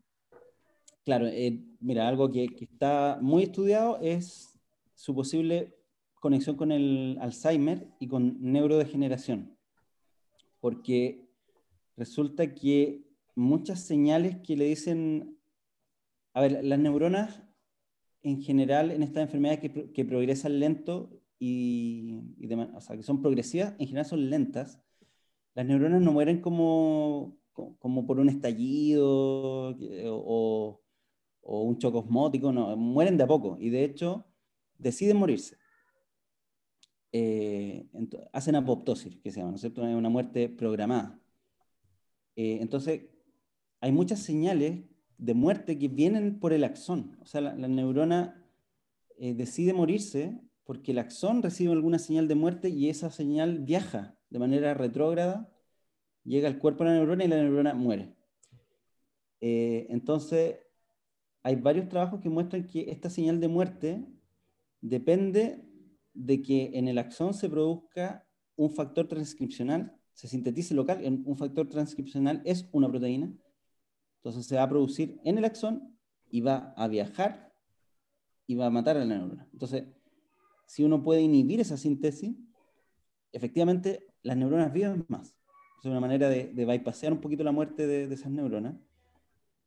[1.03, 4.59] claro, eh, mira, algo que, que está muy estudiado es
[4.93, 5.73] su posible
[6.23, 9.57] conexión con el Alzheimer y con neurodegeneración,
[10.61, 11.27] porque
[11.97, 13.03] resulta que
[13.35, 15.37] muchas señales que le dicen,
[16.33, 17.43] a ver, las neuronas
[18.21, 21.09] en general en estas enfermedades que, que progresan lento
[21.39, 22.21] y,
[22.73, 24.79] o sea, que son progresivas, en general son lentas,
[25.55, 30.81] las neuronas no mueren como, como por un estallido o,
[31.41, 34.25] o un choque osmótico, no, mueren de a poco y de hecho
[34.77, 35.57] deciden morirse.
[37.15, 37.85] Eh,
[38.33, 39.83] hacen apoptosis, que se llama, ¿no es cierto?
[39.83, 41.19] Una muerte programada.
[42.35, 43.03] Eh, entonces,
[43.81, 44.83] hay muchas señales
[45.19, 47.17] de muerte que vienen por el axón.
[47.21, 48.43] O sea, la, neurona
[49.17, 54.17] eh, decide morirse porque el axón recibe alguna señal de muerte y esa señal viaja
[54.31, 55.53] de manera retrógrada,
[56.23, 58.15] llega al cuerpo de la neurona y la neurona muere.
[59.39, 60.57] entonces,
[61.43, 64.05] hay varios trabajos que muestran que esta señal de muerte
[64.81, 65.72] depende
[66.13, 71.67] de que en el axón se produzca un factor transcripcional, se sintetice local, un factor
[71.67, 73.33] transcripcional es una proteína,
[74.17, 75.97] entonces se va a producir en el axón
[76.29, 77.53] y va a viajar
[78.47, 79.47] y va a matar a la neurona.
[79.51, 79.85] Entonces,
[80.65, 82.35] si uno puede inhibir esa síntesis,
[83.31, 85.35] efectivamente las neuronas viven más.
[85.79, 88.75] Es una manera de, de bypassear un poquito la muerte de, esas neuronas.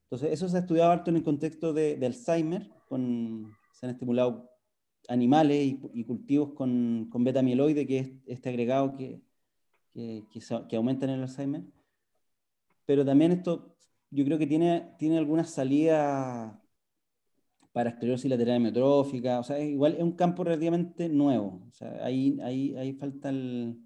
[0.04, 3.92] Entonces, eso se ha estudiado harto en el contexto de, de Alzheimer, con, se han
[3.92, 4.55] estimulado
[5.08, 9.20] animales y, cultivos con, con beta-amiloide, que es este agregado que,
[9.94, 11.62] que, aumenta en el Alzheimer.
[12.84, 13.76] Pero también esto,
[14.10, 16.62] yo creo que tiene, tiene alguna salida
[17.72, 22.38] para esclerosis lateral hemiotrófica, o sea, igual es un campo relativamente nuevo, o sea, ahí,
[22.42, 23.78] ahí, ahí falta el,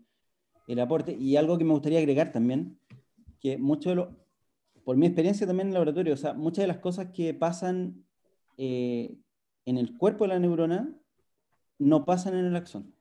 [0.68, 1.16] el aporte.
[1.18, 2.78] Y algo que me gustaría agregar también,
[3.40, 4.16] que mucho de lo,
[4.84, 8.04] por mi experiencia también en el laboratorio, o sea, muchas de las cosas que pasan
[8.56, 9.16] eh,
[9.64, 10.99] en el cuerpo de la neurona
[11.80, 12.94] no pasan en el axón.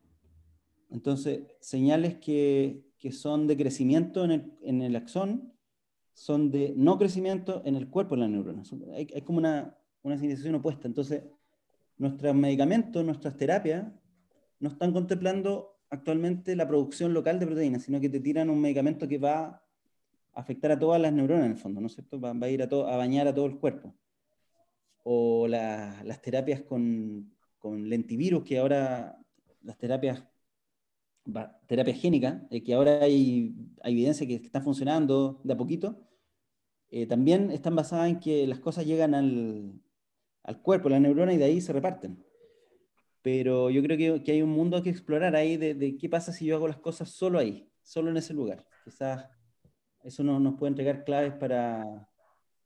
[0.90, 5.54] Entonces, señales que, que son de crecimiento en el, en el, axón
[6.14, 8.64] son de no crecimiento en el cuerpo de la neurona.
[8.96, 10.88] Hay, como una, una señalización opuesta.
[10.88, 11.24] Entonces,
[11.98, 13.86] nuestros medicamentos, nuestras terapias,
[14.60, 19.08] no están contemplando actualmente la producción local de proteínas, sino que te tiran un medicamento
[19.08, 19.64] que va a
[20.34, 22.20] afectar a todas las neuronas en el fondo, ¿no es cierto?
[22.20, 23.94] Va, a ir a, a bañar a todo el cuerpo.
[25.04, 29.20] O las terapias con, con lentivirus, que ahora
[29.62, 30.24] las terapias,
[31.68, 36.07] terapia génica, eh, que ahora hay, evidencia que, están funcionando de a poquito,
[36.89, 39.80] eh, también están basadas en que las cosas llegan al,
[40.43, 42.24] al cuerpo, la neurona, y de ahí se reparten.
[43.22, 46.45] Pero yo creo que, hay un mundo que explorar ahí de, de, qué pasa si
[46.45, 48.66] yo hago las cosas solo ahí, solo en ese lugar.
[48.86, 49.28] Quizás
[50.03, 52.07] eso nos, nos puede entregar claves para,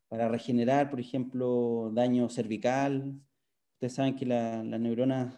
[0.08, 3.20] para regenerar, por ejemplo, daño cervical,
[3.84, 5.36] Ustedes saben que las la neuronas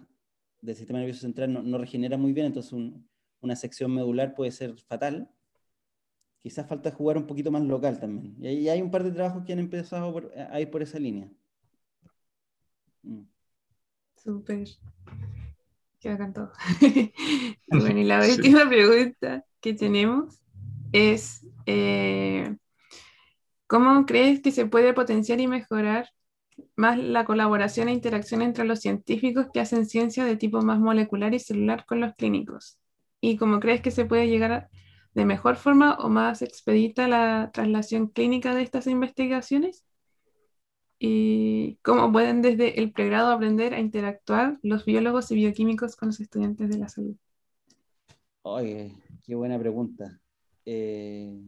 [0.60, 2.72] del sistema nervioso central no, no regeneran muy bien, entonces
[3.40, 5.28] una sección medular puede ser fatal.
[6.38, 8.36] Quizás falta jugar un poquito más local también.
[8.38, 11.28] Y, hay un par de trabajos que han empezado a ir por esa línea.
[13.02, 13.22] Mm.
[14.14, 14.68] Súper.
[15.98, 16.52] Qué bacán todo.
[17.66, 20.40] bueno, y la última pregunta que tenemos
[20.92, 22.56] es, eh,
[23.66, 26.10] ¿cómo crees que se puede potenciar y mejorar
[26.76, 31.34] más la colaboración e interacción entre los científicos que hacen ciencia de tipo más molecular
[31.34, 32.78] y celular con los clínicos.
[33.20, 34.68] ¿Y cómo crees que se puede llegar
[35.14, 39.84] de mejor forma o más expedita la traslación clínica de estas investigaciones?
[40.98, 46.20] ¿Y cómo pueden desde el pregrado aprender a interactuar los biólogos y bioquímicos con los
[46.20, 47.16] estudiantes de la salud?
[48.42, 50.20] Oye, qué buena pregunta.
[50.64, 51.38] Eh,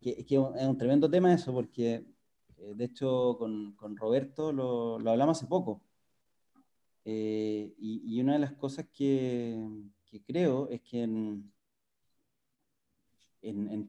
[0.00, 2.04] que, es un tremendo tema eso, porque
[2.58, 5.82] eh, de hecho con, Roberto lo, hablamos hace poco.
[7.04, 9.58] Eh, y, una de las cosas que,
[10.26, 11.52] creo es que en,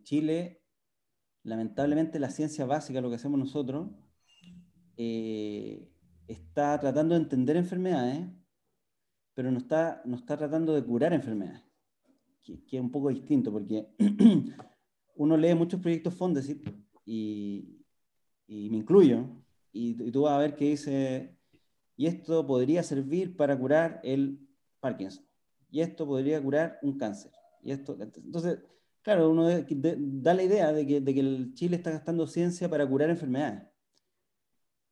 [0.03, 0.61] Chile,
[1.43, 3.89] lamentablemente la ciencia básica, lo que hacemos nosotros,
[6.28, 8.28] está tratando de entender enfermedades,
[9.34, 11.66] pero no está, no está tratando de curar enfermedades
[12.45, 13.88] que, es un poco distinto, porque
[15.16, 16.68] uno lee muchos proyectos Fondesit
[17.05, 17.74] y,
[18.47, 19.25] y me incluyo,
[19.71, 21.35] y, tú vas a ver que dice,
[21.97, 24.39] y esto podría servir para curar el
[24.79, 25.25] Parkinson,
[25.69, 27.31] y esto podría curar un cáncer.
[27.61, 28.59] Y esto, entonces,
[29.01, 32.87] claro, uno da la idea de que, de que el Chile está gastando ciencia para
[32.87, 33.63] curar enfermedades.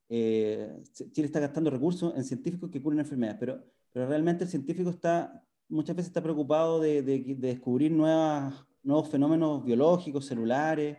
[0.09, 4.89] Eh, Chile está gastando recursos en científicos que curan enfermedades, pero, pero realmente el científico
[4.89, 5.43] está
[5.73, 7.01] muchas veces está preocupado de,
[7.37, 10.97] descubrir nuevas, nuevos fenómenos biológicos, celulares,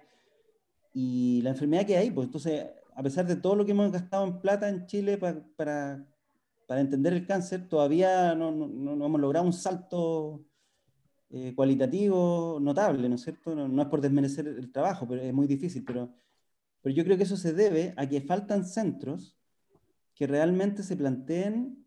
[0.95, 4.25] y la enfermedad que hay, pues entonces, a pesar de todo lo que hemos gastado
[4.25, 6.07] en plata en Chile para,
[6.69, 10.47] entender el cáncer, todavía no, hemos logrado un salto
[11.31, 13.55] eh, cualitativo notable, ¿no es cierto?
[13.55, 16.15] No, es por desmerecer el trabajo, pero es muy difícil, pero,
[16.81, 19.37] pero yo creo que eso se debe a que faltan centros
[20.15, 21.85] que realmente se planteen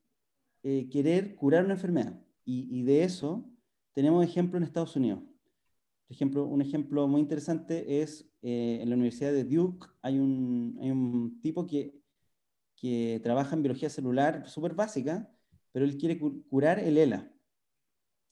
[0.64, 2.20] eh, querer curar una enfermedad.
[2.43, 3.49] Y, de eso
[3.93, 5.22] tenemos ejemplo en Estados Unidos.
[6.08, 11.39] Por ejemplo, un ejemplo muy interesante es eh, en la Universidad de Duke hay un,
[11.41, 11.99] tipo que,
[12.76, 15.30] que, trabaja en biología celular súper básica,
[15.72, 17.32] pero él quiere curar el ELA.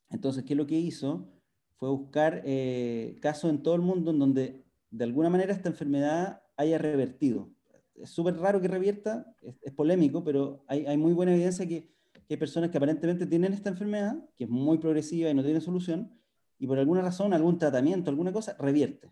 [0.09, 1.33] Entonces, ¿qué es lo que hizo?
[1.75, 6.43] Fue buscar eh, casos en todo el mundo en donde de alguna manera esta enfermedad
[6.55, 7.51] haya revertido.
[7.95, 11.95] Es súper raro que revierta, es, polémico, pero hay, hay muy buena evidencia que
[12.27, 15.61] que hay personas que aparentemente tienen esta enfermedad, que es muy progresiva y no tiene
[15.61, 16.11] solución,
[16.57, 19.11] y por alguna razón, algún tratamiento, alguna cosa, revierte.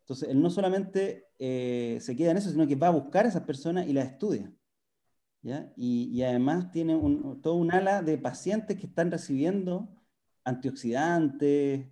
[0.00, 3.28] Entonces, él no solamente eh, se queda en eso, sino que va a buscar a
[3.28, 4.52] esas personas y las estudia.
[5.42, 5.72] ¿ya?
[5.76, 9.88] Y, además tiene un, todo un ala de pacientes que están recibiendo
[10.44, 11.86] antioxidantes,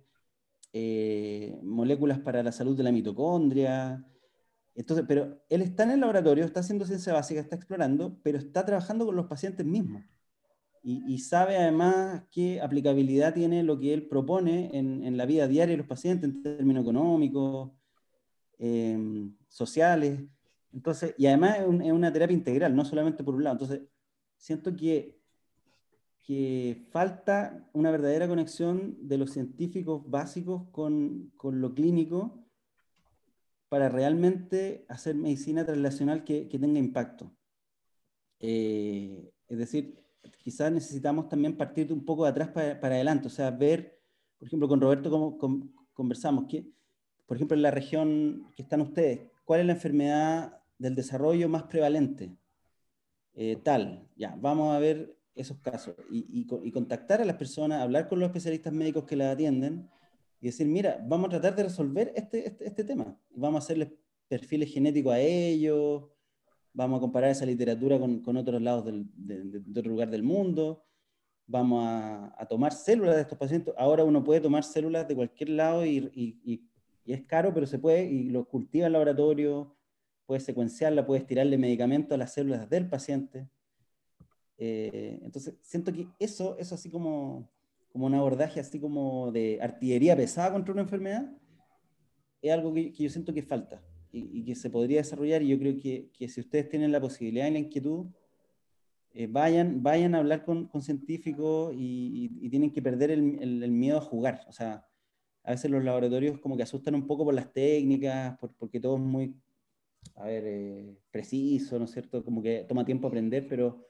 [0.73, 4.05] eh, moléculas para la salud de la mitocondria.
[4.75, 8.65] Entonces, pero él está en el laboratorio, está haciendo ciencia básica, está explorando, pero está
[8.65, 10.03] trabajando con los pacientes mismos
[10.81, 15.77] y, sabe además qué aplicabilidad tiene lo que él propone en, la vida diaria de
[15.77, 17.71] los pacientes en términos económicos,
[18.57, 20.21] em, sociales.
[20.73, 23.55] Entonces, y además es, una terapia integral, no solamente por un lado.
[23.55, 23.81] Entonces,
[24.37, 25.19] siento que,
[26.23, 32.45] que falta una verdadera conexión de los científicos básicos con, con lo clínico
[33.69, 37.31] para realmente hacer medicina translacional que, que tenga impacto.
[38.39, 39.99] Eh, es decir,
[40.43, 43.99] quizás necesitamos también partir un poco de atrás para, para adelante, o sea, ver,
[44.37, 45.37] por ejemplo, con Roberto como,
[45.93, 46.65] conversamos, que,
[47.25, 51.63] por ejemplo, en la región que están ustedes, ¿cuál es la enfermedad del desarrollo más
[51.63, 52.35] prevalente?
[53.33, 58.09] Eh, tal, ya, vamos a ver esos casos y, y, contactar a las personas, hablar
[58.09, 59.89] con los especialistas médicos que las atienden
[60.41, 63.89] y decir, mira, vamos a tratar de resolver este, este, este tema, vamos a hacerles
[64.27, 66.03] perfiles genéticos a ellos,
[66.73, 70.85] vamos a comparar esa literatura con, con otros lados del, de, otro lugar del mundo,
[71.47, 73.73] vamos a, a, tomar células de estos pacientes.
[73.77, 76.69] Ahora uno puede tomar células de cualquier lado y, y,
[77.03, 79.75] y es caro, pero se puede, y lo cultiva en laboratorio,
[80.25, 83.49] puedes secuenciarla, puedes tirarle medicamento a las células del paciente.
[84.57, 87.49] Eh, entonces, siento que eso, eso así como,
[87.91, 91.31] como un abordaje así como de artillería pesada contra una enfermedad,
[92.41, 93.81] es algo que, que yo siento que falta
[94.11, 95.41] y, que se podría desarrollar.
[95.43, 98.07] Y yo creo que, que, si ustedes tienen la posibilidad y la inquietud,
[99.13, 103.71] eh, vayan, vayan a hablar con, con científicos y, y, tienen que perder el, el,
[103.71, 104.45] miedo a jugar.
[104.47, 104.87] O sea,
[105.43, 109.01] a veces los laboratorios como que asustan un poco por las técnicas, porque todo es
[109.01, 109.35] muy,
[110.15, 112.23] a ver, eh, preciso, ¿no es cierto?
[112.23, 113.83] Como que toma tiempo aprender, pero,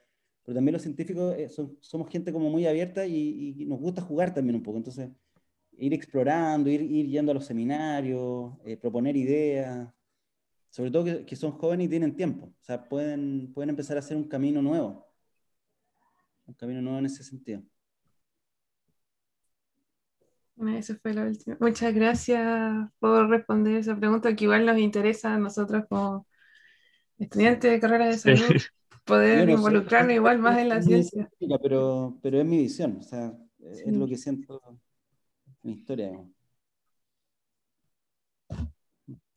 [0.45, 1.49] pero también los científicos eh,
[1.81, 4.77] somos gente como muy abierta y, y, nos gusta jugar también un poco.
[4.77, 5.09] Entonces,
[5.77, 9.89] ir explorando, ir, ir yendo a los seminarios, proponer ideas,
[10.69, 14.17] sobre todo que, son jóvenes y tienen tiempo, o sea, pueden, pueden empezar a hacer
[14.17, 15.07] un camino nuevo,
[16.45, 17.61] un camino nuevo en ese sentido.
[20.75, 21.57] Eso fue la última.
[21.61, 26.27] Muchas gracias por responder esa pregunta, que igual nos interesa a nosotros como
[27.17, 28.55] estudiantes de carrera de salud
[29.05, 31.29] poder involucrarnos igual más en la ciencia.
[31.61, 34.79] Pero, pero es mi visión, o sea, es lo que siento en
[35.63, 36.11] mi historia.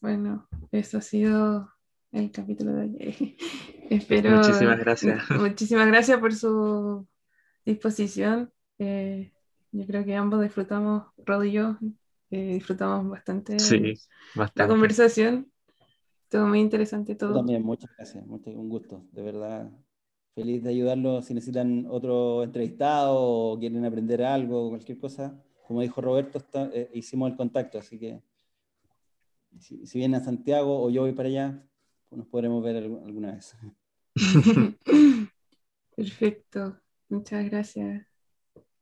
[0.02, 1.70] Bueno, eso ha sido
[2.10, 3.36] el capítulo de hoy.
[3.88, 4.36] Espero.
[4.36, 5.22] Muchísimas gracias.
[5.30, 7.06] Muchísimas gracias por su
[7.64, 8.52] disposición.
[8.80, 9.32] Eh,
[9.70, 11.78] yo creo que ambos disfrutamos, Rod y yo,
[12.32, 13.94] eh, disfrutamos bastante Sí, la
[14.34, 14.72] bastante.
[14.72, 15.52] conversación.
[16.24, 17.34] Estuvo muy interesante Yo todo.
[17.36, 19.70] también, muchas gracias, mucho, un gusto, de verdad.
[20.34, 25.40] Feliz de ayudarlos si necesitan otro entrevistado o quieren aprender algo, cualquier cosa.
[25.68, 28.20] Como dijo Roberto, está- eh, hicimos el contacto, así que
[29.60, 31.66] si, si vienen a Santiago o yo voy para allá,
[32.08, 33.56] pues nos podremos ver algu- alguna vez.
[35.96, 36.78] Perfecto,
[37.08, 38.06] muchas gracias.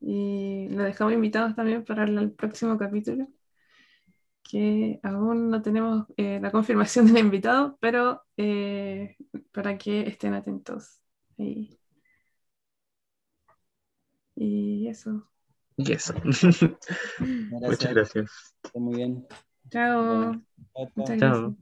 [0.01, 3.29] Y lo dejamos invitados también para el próximo capítulo,
[4.43, 9.17] que aún no tenemos eh, la confirmación del invitado, pero eh,
[9.53, 11.01] para que estén atentos.
[14.35, 15.31] Y eso.
[15.77, 16.15] Y eso.
[17.19, 18.31] Muchas Muchas gracias.
[18.75, 19.27] Muy bien.
[19.73, 20.41] Chao.
[21.17, 21.57] Chao,